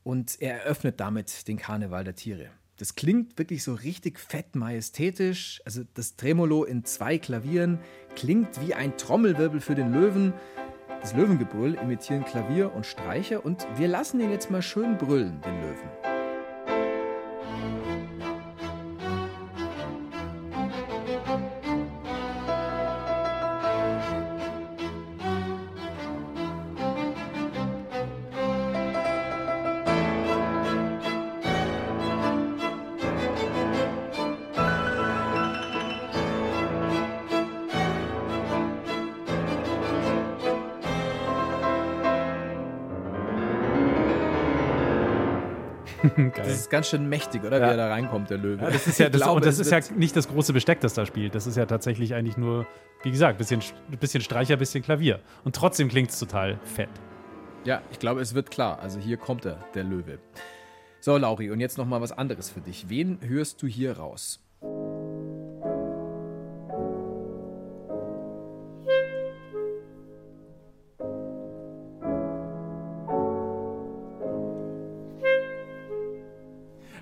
[0.05, 2.51] und er eröffnet damit den Karneval der Tiere.
[2.78, 5.61] Das klingt wirklich so richtig fett majestätisch.
[5.64, 7.80] Also das Tremolo in zwei Klavieren
[8.14, 10.32] klingt wie ein Trommelwirbel für den Löwen.
[11.01, 15.61] Das Löwengebrüll imitieren Klavier und Streicher und wir lassen ihn jetzt mal schön brüllen, den
[15.61, 16.17] Löwen.
[46.36, 47.58] Das ist ganz schön mächtig, oder?
[47.58, 47.70] Wie Ja.
[47.70, 48.62] er da reinkommt, der Löwe.
[48.64, 50.94] Ja, das ist ja, das, glaube, und das ist ja nicht das große Besteck, das
[50.94, 51.34] da spielt.
[51.34, 52.66] Das ist ja tatsächlich eigentlich nur,
[53.02, 53.62] wie gesagt, bisschen,
[54.00, 55.20] bisschen Streicher, bisschen Klavier.
[55.44, 56.88] Und trotzdem klingt es total fett.
[57.64, 58.80] Ja, ich glaube, es wird klar.
[58.80, 60.18] Also hier kommt er, der Löwe.
[61.00, 62.88] So, Lauri, und jetzt noch mal was anderes für dich.
[62.88, 64.40] Wen hörst du hier raus?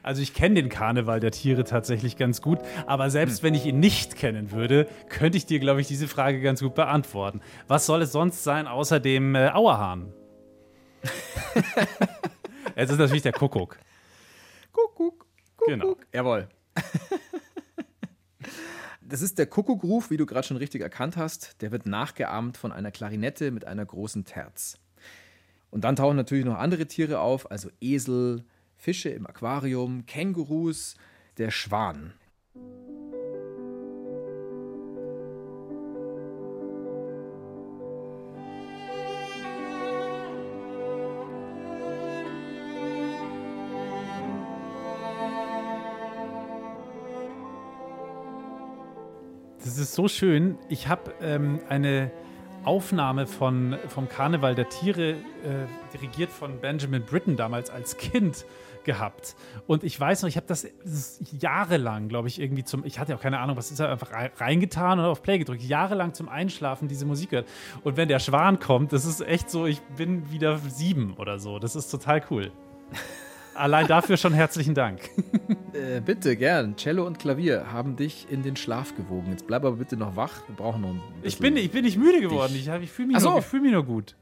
[0.07, 3.81] Also ich kenne den Karneval der Tiere tatsächlich ganz gut, aber selbst wenn ich ihn
[3.81, 7.41] nicht kennen würde, könnte ich dir, glaube ich, diese Frage ganz gut beantworten.
[7.67, 10.13] Was soll es sonst sein außer dem äh, Auerhahn?
[12.77, 13.81] es ist natürlich der Kuckuck.
[14.71, 15.27] Kuckuck,
[15.57, 15.67] Kuckuck.
[15.67, 15.97] Genau.
[16.15, 16.49] Jawohl.
[19.09, 21.63] Das ist der Kuckuckruf, wie du gerade schon richtig erkannt hast.
[21.63, 24.81] Der wird nachgeahmt von einer Klarinette mit einer großen Terz.
[25.71, 28.45] Und dann tauchen natürlich noch andere Tiere auf, also Esel,
[28.77, 30.97] Fische im Aquarium, Kängurus,
[31.39, 32.13] der Schwan.
[49.67, 50.59] Das ist so schön.
[50.69, 52.13] Ich habe ähm, eine
[52.67, 55.17] Aufnahme von, vom Karneval der Tiere, äh,
[55.95, 58.45] dirigiert von Benjamin Britten damals als Kind
[58.85, 59.35] gehabt.
[59.67, 60.67] Und ich weiß noch, ich habe das,
[61.41, 64.31] jahrelang, glaube ich, irgendwie zum, ich hatte auch keine Ahnung, was ist da einfach rei-
[64.37, 67.49] reingetan und auf Play gedrückt, jahrelang zum Einschlafen diese Musik gehört.
[67.83, 71.59] Und wenn der Schwan kommt, das ist echt so, ich bin wieder sieben oder so.
[71.59, 72.53] Das ist total cool.
[73.57, 75.01] Allein dafür schon herzlichen Dank.
[75.77, 76.75] Äh, bitte, gern.
[76.77, 79.27] Cello und Klavier haben dich in den Schlaf gewogen.
[79.33, 80.33] Jetzt bleib aber bitte noch wach.
[80.49, 82.55] Wir brauchen noch ein Ich bin, ich bin nicht müde geworden.
[82.55, 82.67] dich.
[82.67, 83.29] Ich, ich fühle mich, so.
[83.29, 84.17] nur- ich fühl mich nur gut.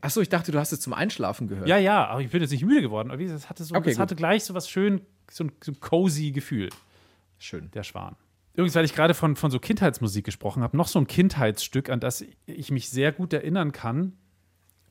[0.00, 1.66] Achso, ich dachte, du hast es zum Einschlafen gehört.
[1.66, 3.10] Ja, ja, aber ich bin jetzt nicht müde geworden.
[3.10, 6.30] Aber es hatte, so, Okay, hatte gleich so was schön, so ein, so ein cozy
[6.30, 6.68] Gefühl.
[7.36, 7.68] Schön.
[7.72, 8.14] Der Schwan.
[8.52, 11.98] Übrigens, weil ich gerade von, von so Kindheitsmusik gesprochen habe, noch so ein Kindheitsstück, an
[11.98, 14.12] das ich mich sehr gut erinnern kann.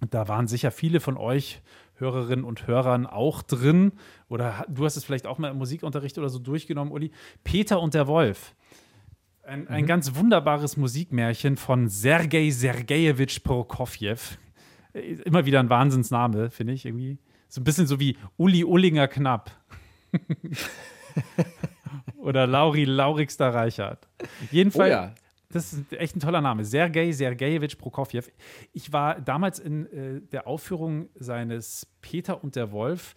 [0.02, 1.62] Und da waren sicher viele von euch
[2.02, 3.94] Hörerinnen und Hörern auch drin.
[4.28, 7.12] Oder du hast es vielleicht auch mal im Musikunterricht oder so durchgenommen, Uli.
[7.46, 8.54] Peter und der Wolf.
[9.44, 14.18] Ein, ein ganz wunderbares Musikmärchen von Sergei Sergejewitsch Prokofjew.
[14.94, 17.18] Äh, Immer wieder ein Wahnsinnsname, finde ich irgendwie.
[17.48, 19.52] So ein bisschen so wie Uli Ullinger Knapp.
[22.18, 24.08] Oder Lauri Laurigster Reichert.
[24.52, 25.14] Jedenfalls, Oh ja.
[25.52, 26.66] Das ist echt ein toller Name.
[26.66, 28.24] Sergei Sergejewitsch Prokofjew.
[28.74, 33.16] Ich war damals in äh, der Aufführung seines Peter und der Wolf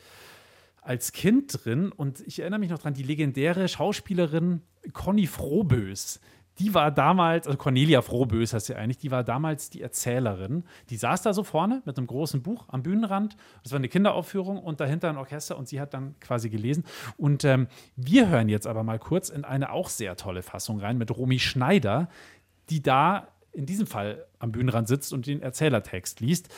[0.81, 4.61] als Kind drin und ich erinnere mich noch dran, die legendäre Schauspielerin
[4.93, 6.21] Conny Frohbös.
[6.59, 10.65] Die war damals, also Cornelia Frohbös heißt sie eigentlich, die war damals die Erzählerin.
[10.89, 13.37] Die saß da so vorne mit einem großen Buch am Bühnenrand.
[13.63, 16.85] Das war eine Kinderaufführung und dahinter ein Orchester und sie hat dann quasi gelesen.
[17.17, 20.97] Und ähm, wir hören jetzt aber mal kurz in eine auch sehr tolle Fassung rein
[20.97, 22.09] mit Romy Schneider,
[22.71, 26.49] die da in diesem Fall am Bühnenrand sitzt und den Erzählertext liest.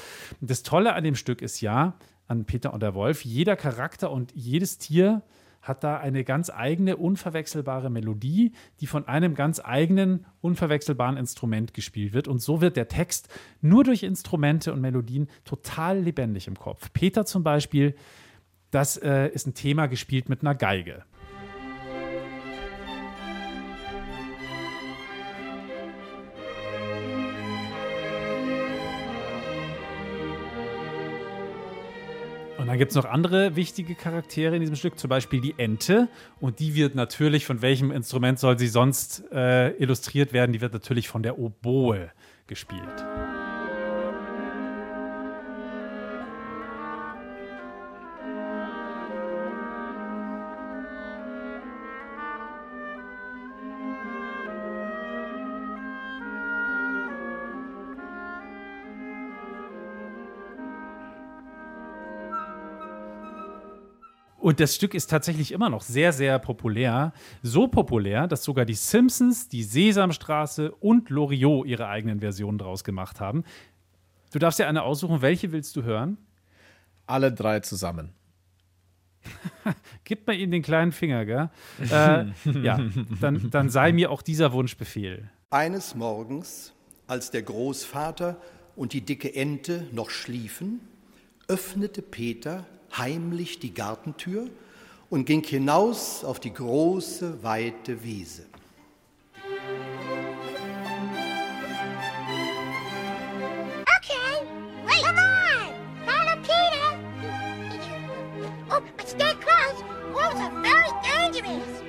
[0.41, 1.95] Das Tolle an dem Stück ist ja,
[2.29, 5.23] an Peter und der Wolf, jeder Charakter und jedes Tier
[5.67, 12.12] hat da eine ganz eigene, unverwechselbare Melodie, die von einem ganz eigenen, unverwechselbaren Instrument gespielt
[12.12, 12.29] wird.
[12.29, 13.29] Und so wird der Text
[13.61, 16.93] nur durch Instrumente und Melodien total lebendig im Kopf.
[16.93, 17.95] Peter zum Beispiel,
[18.71, 21.05] das äh, ist ein Thema gespielt mit einer Geige.
[32.67, 36.09] Und dann gibt es noch andere wichtige Charaktere in diesem Stück, zum Beispiel die Ente.
[36.41, 40.53] Und die wird natürlich, von welchem Instrument soll sie sonst äh, illustriert werden?
[40.53, 42.11] Die wird natürlich von der Oboe
[42.49, 43.05] gespielt.
[64.47, 67.13] Und das Stück ist tatsächlich immer noch sehr, sehr populär.
[67.43, 73.19] So populär, dass sogar die Simpsons, die Sesamstraße und Loriot ihre eigenen Versionen draus gemacht
[73.19, 73.43] haben.
[74.33, 75.21] Du darfst dir eine aussuchen.
[75.21, 76.17] Welche willst du hören?
[77.09, 78.13] Alle drei zusammen.
[80.05, 81.51] Gib mal ihnen den kleinen Finger, gell?
[81.81, 82.27] äh,
[82.63, 82.79] ja,
[83.21, 85.29] dann, dann sei mir auch dieser Wunsch Befehl.
[85.51, 86.73] Eines Morgens,
[87.09, 88.41] als der Großvater
[88.77, 90.79] und die dicke Ente noch schliefen,
[91.49, 92.65] öffnete Peter
[92.99, 94.49] heimlich die Gartentür
[95.11, 98.47] und ging hinaus auf die große, weite Wiese.
[103.99, 104.47] Okay,
[104.85, 105.05] wait.
[105.05, 105.75] Come on.
[106.07, 106.87] Follow Peter.
[108.71, 109.83] Oh, but stay close.
[110.13, 111.83] Wolves are very dangerous.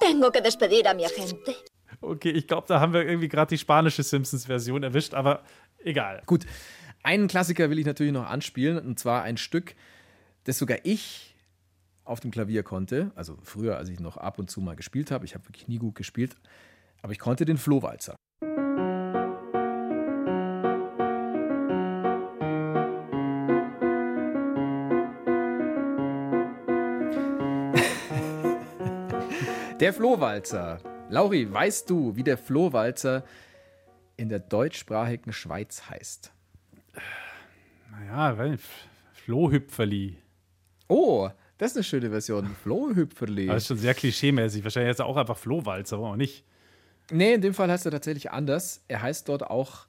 [0.00, 1.73] Tengo que despedir a mi agente.
[2.06, 5.42] Okay, ich glaube, da haben wir irgendwie gerade die spanische Simpsons-Version erwischt, aber
[5.82, 6.20] egal.
[6.26, 6.44] Gut,
[7.02, 9.74] einen Klassiker will ich natürlich noch anspielen, und zwar ein Stück,
[10.44, 11.34] das sogar ich
[12.04, 13.10] auf dem Klavier konnte.
[13.14, 15.24] Also früher, als ich noch ab und zu mal gespielt habe.
[15.24, 16.36] Ich habe wirklich nie gut gespielt,
[17.00, 18.16] aber ich konnte den Flohwalzer.
[29.80, 30.93] Der Flohwalzer.
[31.14, 33.22] Lauri, weißt du, wie der Flohwalzer
[34.16, 36.32] in der deutschsprachigen Schweiz heißt?
[37.92, 38.56] Naja,
[39.12, 40.18] Flohhüpferli.
[40.88, 42.56] Oh, das ist eine schöne Version.
[42.64, 43.46] Flohhüpferli.
[43.46, 44.64] Das ist schon sehr klischeemäßig.
[44.64, 46.44] Wahrscheinlich ist er auch einfach Flohwalzer, aber auch nicht.
[47.12, 48.82] Nee, in dem Fall heißt er tatsächlich anders.
[48.88, 49.86] Er heißt dort auch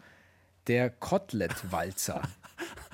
[0.67, 2.21] der Kotelettwalzer.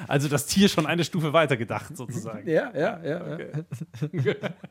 [0.08, 2.50] Also das Tier schon eine Stufe weiter gedacht, sozusagen.
[2.50, 3.40] ja, ja, ja.
[3.40, 4.34] ja.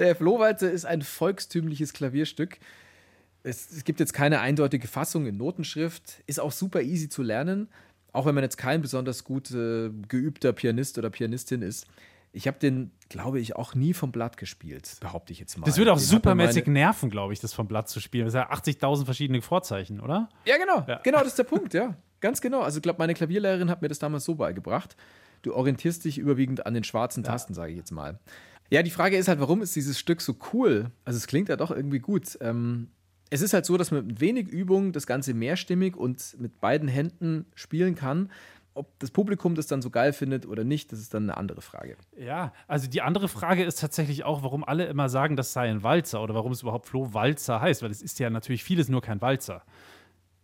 [0.00, 2.58] Der Flohwalzer ist ein volkstümliches Klavierstück.
[3.42, 7.68] Es, es, gibt jetzt keine eindeutige Fassung in Notenschrift, ist auch super easy zu lernen,
[8.12, 11.86] auch wenn man jetzt kein besonders gut äh, geübter Pianist oder Pianistin ist.
[12.32, 15.66] Ich habe den, glaube ich, auch nie vom Blatt gespielt, behaupte ich jetzt mal.
[15.66, 18.24] Das würde auch Den supermäßig nerven, glaube ich, das vom Blatt zu spielen.
[18.24, 20.28] Das sind ja 80.000 verschiedene Vorzeichen, oder?
[20.46, 20.84] Ja, genau.
[20.86, 21.00] Ja.
[21.02, 21.94] Genau, das ist der Punkt, ja.
[22.20, 22.60] Ganz genau.
[22.60, 24.96] Also, ich glaube, meine Klavierlehrerin hat mir das damals so beigebracht.
[25.42, 28.18] Du orientierst dich überwiegend an den schwarzen Tasten, sage ich jetzt mal.
[28.70, 30.90] Ja, die Frage ist halt, warum ist dieses Stück so cool?
[31.04, 32.38] Also, es klingt ja doch irgendwie gut.
[32.40, 32.88] Ähm,
[33.30, 36.88] es ist halt so, dass man mit wenig Übung das Ganze mehrstimmig und mit beiden
[36.88, 38.30] Händen spielen kann.
[38.74, 41.60] Ob das Publikum das dann so geil findet oder nicht, das ist dann eine andere
[41.60, 41.96] Frage.
[42.16, 45.82] Ja, also die andere Frage ist tatsächlich auch, warum alle immer sagen, das sei ein
[45.82, 49.20] Walzer oder warum es überhaupt Flohwalzer heißt, weil es ist ja natürlich vieles nur kein
[49.20, 49.64] Walzer.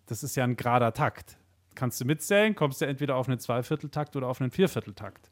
[0.07, 1.39] Das ist ja ein gerader Takt.
[1.75, 5.31] Kannst du mitzählen, kommst du entweder auf einen Zweivierteltakt oder auf einen Viervierteltakt.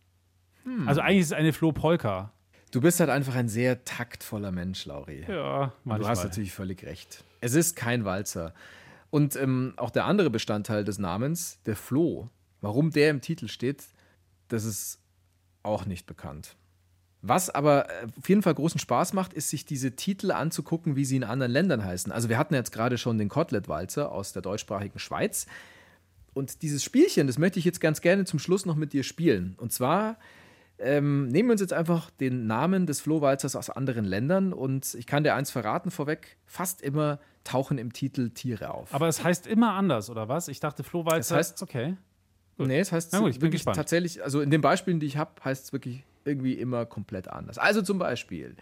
[0.63, 0.87] Hm.
[0.87, 2.33] Also eigentlich ist es eine Flohpolka.
[2.75, 5.25] Du bist halt einfach ein sehr taktvoller Mensch, Lauri.
[5.29, 6.11] Ja, Und du manchmal.
[6.11, 7.23] hast natürlich völlig recht.
[7.41, 8.53] Es ist kein Walzer.
[9.11, 13.85] Und ähm, auch der andere Bestandteil des Namens, der Floh, warum der im Titel steht,
[14.49, 14.99] das ist
[15.63, 16.57] Auch nicht bekannt.
[17.23, 21.05] Was aber äh, auf jeden Fall großen Spaß macht, ist, sich diese Titel anzugucken, wie
[21.05, 22.11] sie in anderen Ländern heißen.
[22.11, 25.47] Also wir hatten jetzt gerade schon den Kotelett-Walzer aus der deutschsprachigen Schweiz.
[26.33, 29.55] Und dieses Spielchen, das möchte ich jetzt ganz gerne zum Schluss noch mit dir spielen.
[29.59, 30.19] Und zwar
[30.79, 35.07] ähm, nehmen wir uns jetzt einfach den Namen des Flohwalzers aus anderen Ländern und ich
[35.07, 38.93] kann dir eins verraten vorweg, fast immer tauchen im Titel Tiere auf.
[38.95, 40.49] Aber es heißt immer anders, oder was?
[40.49, 41.39] Ich dachte, Flohwalzer.
[41.39, 41.97] Es heißt- okay.
[42.57, 43.77] Nee, es heißt Na gut, ich bin wirklich gespannt.
[43.77, 47.59] tatsächlich, also in den Beispielen, die ich habe, heißt es wirklich irgendwie immer komplett anders.
[47.59, 48.55] Also zum Beispiel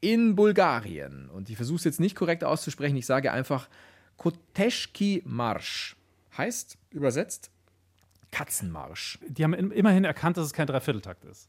[0.00, 3.68] in Bulgarien, und ich versuche es jetzt nicht korrekt auszusprechen, ich sage einfach
[4.16, 5.96] Koteshki Marsch.
[6.36, 7.50] Heißt, übersetzt,
[8.32, 9.18] Katzenmarsch.
[9.28, 11.48] Die haben im- immerhin erkannt, dass es kein Dreivierteltakt ist.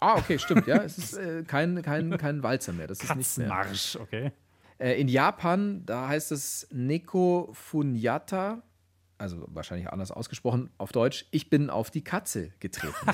[0.00, 0.82] Ah, okay, stimmt, ja.
[0.82, 2.86] Es ist äh, kein, kein, kein Walzer mehr.
[2.88, 3.48] Das ist nicht mehr.
[3.48, 4.32] Katzenmarsch, okay.
[4.78, 8.60] Äh, in Japan, da heißt es Neko Funyata,
[9.18, 12.94] also wahrscheinlich anders ausgesprochen, auf Deutsch, ich bin auf die Katze getreten.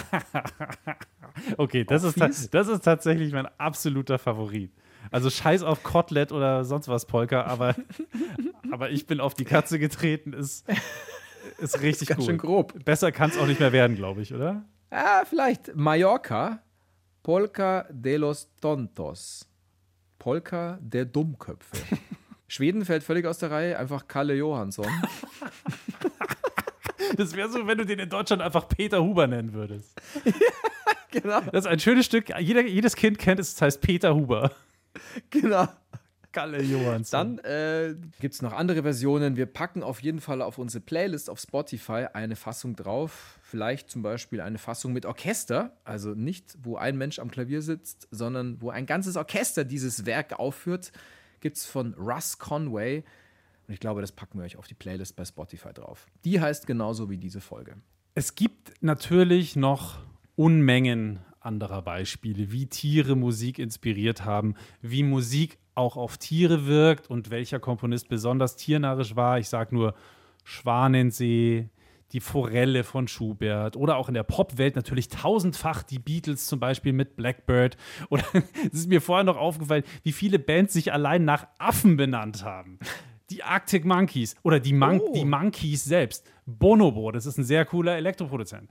[1.57, 2.19] Okay, das ist,
[2.53, 4.73] das ist tatsächlich mein absoluter Favorit.
[5.11, 7.77] Also scheiß auf Kotelett oder sonst was Polka, aber,
[8.73, 10.67] aber ich bin auf die Katze getreten, ist,
[11.61, 12.27] ist richtig Ganz cool.
[12.27, 12.85] schön grob.
[12.85, 14.65] Besser kann es auch nicht mehr werden, glaube ich, oder?
[14.91, 16.63] Ah, vielleicht Mallorca,
[17.23, 19.47] Polka de los Tontos.
[20.19, 21.77] Polka der Dummköpfe.
[22.49, 24.87] Schweden fällt völlig aus der Reihe, einfach Kalle Johansson.
[27.17, 30.01] Das wäre so, wenn du den in Deutschland einfach Peter Huber nennen würdest.
[31.11, 31.41] genau.
[31.53, 32.31] Das ist ein schönes Stück.
[32.39, 34.53] Jeder, jedes Kind kennt es, das heißt Peter Huber.
[35.29, 35.67] genau.
[36.33, 37.37] Kalle Johansson.
[37.37, 39.37] Dann äh, gibt es noch andere Versionen.
[39.37, 43.39] Wir packen auf jeden Fall auf unsere Playlist auf Spotify eine Fassung drauf.
[43.43, 45.77] Vielleicht zum Beispiel eine Fassung mit Orchester.
[45.85, 50.39] Also nicht, wo ein Mensch am Klavier sitzt, sondern wo ein ganzes Orchester dieses Werk
[50.39, 50.93] aufführt.
[51.41, 53.03] Gibt es von Russ Conway.
[53.67, 56.07] Und ich glaube, das packen wir euch auf die Playlist bei Spotify drauf.
[56.25, 57.77] Die heißt genauso wie diese Folge.
[58.15, 59.99] Es gibt natürlich noch
[60.37, 67.31] Unmengen anderer Beispiele, wie Tiere Musik inspiriert haben, wie Musik auch auf Tiere wirkt und
[67.31, 69.39] welcher Komponist besonders tiernarisch war.
[69.39, 69.95] Ich sage nur
[70.45, 71.69] Schwanensee,
[72.13, 76.93] die Forelle von Schubert oder auch in der Popwelt natürlich tausendfach die Beatles zum Beispiel
[76.93, 77.77] mit Blackbird.
[78.11, 78.25] Oder
[78.67, 82.79] es ist mir vorher noch aufgefallen, wie viele Bands sich allein nach Affen benannt haben.
[83.31, 86.29] Die Arctic Monkeys oder die, Mon die Monkeys selbst.
[86.47, 88.69] Bonobo, das ist ein sehr cooler Elektroproduzent.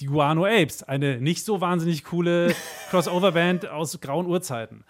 [0.00, 2.54] Die Guano Apes, eine nicht so wahnsinnig coole
[2.90, 4.84] Crossover-Band aus grauen Urzeiten.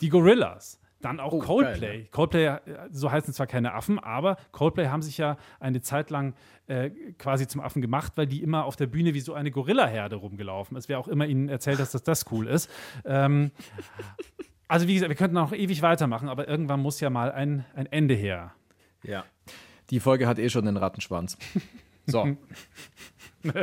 [0.00, 0.80] Die Gorillas.
[1.00, 2.06] Dann auch Coldplay.
[2.10, 2.58] Coldplay, äh,
[2.90, 6.34] so heißen zwar keine Affen, aber Coldplay haben sich ja eine Zeit lang
[6.66, 10.16] äh, quasi zum Affen gemacht, weil die immer auf der Bühne wie so eine Gorillaherde
[10.16, 10.88] rumgelaufen ist.
[10.88, 12.68] Wer auch immer ihnen erzählt, dass das, das cool ist.
[13.04, 13.52] Ähm,
[14.66, 17.86] also wie gesagt, wir könnten noch ewig weitermachen, aber irgendwann muss ja mal ein, ein
[17.86, 18.52] Ende her.
[19.04, 19.24] Ja.
[19.90, 21.38] Die Folge hat eh schon den Rattenschwanz.
[22.06, 22.36] So.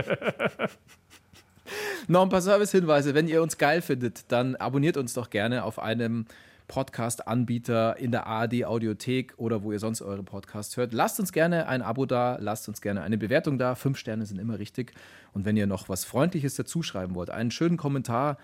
[2.08, 3.14] Noch ein paar Service-Hinweise.
[3.14, 6.26] Wenn ihr uns geil findet, dann abonniert uns doch gerne auf einem
[6.68, 10.93] Podcast-Anbieter in der ARD-Audiothek oder wo ihr sonst eure Podcasts hört.
[10.93, 13.76] Lasst uns gerne ein Abo da, lasst uns gerne eine Bewertung da.
[13.76, 14.93] Fünf Sterne sind immer richtig.
[15.34, 18.38] Und wenn ihr noch was Freundliches dazu schreiben wollt, einen schönen Kommentar,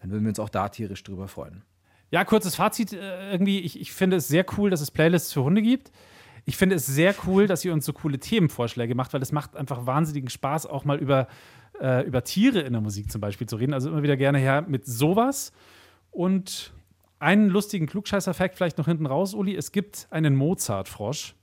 [0.00, 1.62] dann würden wir uns auch da tierisch drüber freuen.
[2.10, 3.60] Ja, kurzes Fazit äh, irgendwie.
[3.60, 5.90] Ich, ich finde es sehr cool, dass es Playlists für Hunde gibt.
[6.44, 9.56] Ich finde es sehr cool, dass ihr uns so coole Themenvorschläge macht, weil es macht
[9.56, 11.26] einfach wahnsinnigen Spaß, auch mal über,
[11.80, 13.74] äh, über Tiere in der Musik zum Beispiel zu reden.
[13.74, 15.52] Also immer wieder gerne her mit sowas.
[16.10, 16.72] Und
[17.18, 19.56] einen lustigen Klugscheißer-Fact vielleicht noch hinten raus, Uli.
[19.56, 21.34] Es gibt einen Mozart-Frosch.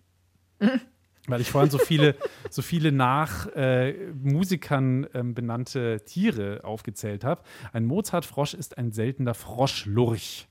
[1.27, 2.15] Weil ich vorhin so viele,
[2.49, 7.43] so viele nach äh, Musikern ähm, benannte Tiere aufgezählt habe.
[7.73, 10.47] Ein Mozart-Frosch ist ein seltener Froschlurch.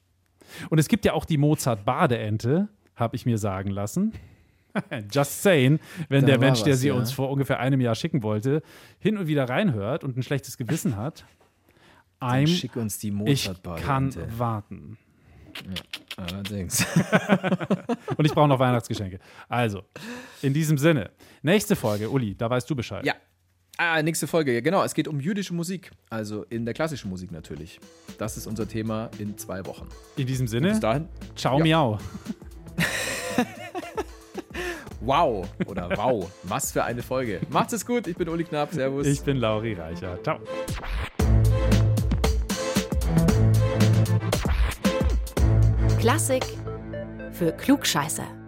[0.68, 4.12] Und es gibt ja auch die Mozart-Badeente, habe ich mir sagen lassen.
[5.12, 6.94] Just saying, wenn Da der Mensch, der was, sie ja.
[6.94, 8.62] uns vor ungefähr einem Jahr schicken wollte,
[8.98, 11.24] hin und wieder reinhört und ein schlechtes Gewissen hat,
[12.20, 13.50] Dann I'm, schick uns die ich
[13.82, 14.98] kann warten.
[16.16, 16.86] Allerdings.
[18.16, 19.18] Und ich brauche noch Weihnachtsgeschenke.
[19.48, 19.82] Also,
[20.42, 21.10] in diesem Sinne,
[21.42, 23.04] nächste Folge, Uli, da weißt du Bescheid.
[23.04, 23.14] Ja.
[23.78, 24.52] Ah, nächste Folge.
[24.52, 25.90] Ja, Genau, es geht um jüdische Musik.
[26.10, 27.80] Also in der klassischen Musik natürlich.
[28.18, 29.88] Das ist unser Thema in zwei Wochen.
[30.16, 31.08] In diesem Und Sinne, Bis dahin.
[31.34, 31.64] ciao, Ja.
[31.64, 31.98] miau.
[35.00, 36.30] Wow oder wow.
[36.42, 37.40] Was für eine Folge.
[37.48, 38.06] Macht es gut.
[38.06, 38.72] Ich bin Uli Knapp.
[38.72, 39.06] Servus.
[39.06, 40.18] Ich bin Lauri Reicher.
[40.22, 40.38] Ciao.
[45.98, 46.44] Klassik
[47.32, 48.39] für Klugscheißer.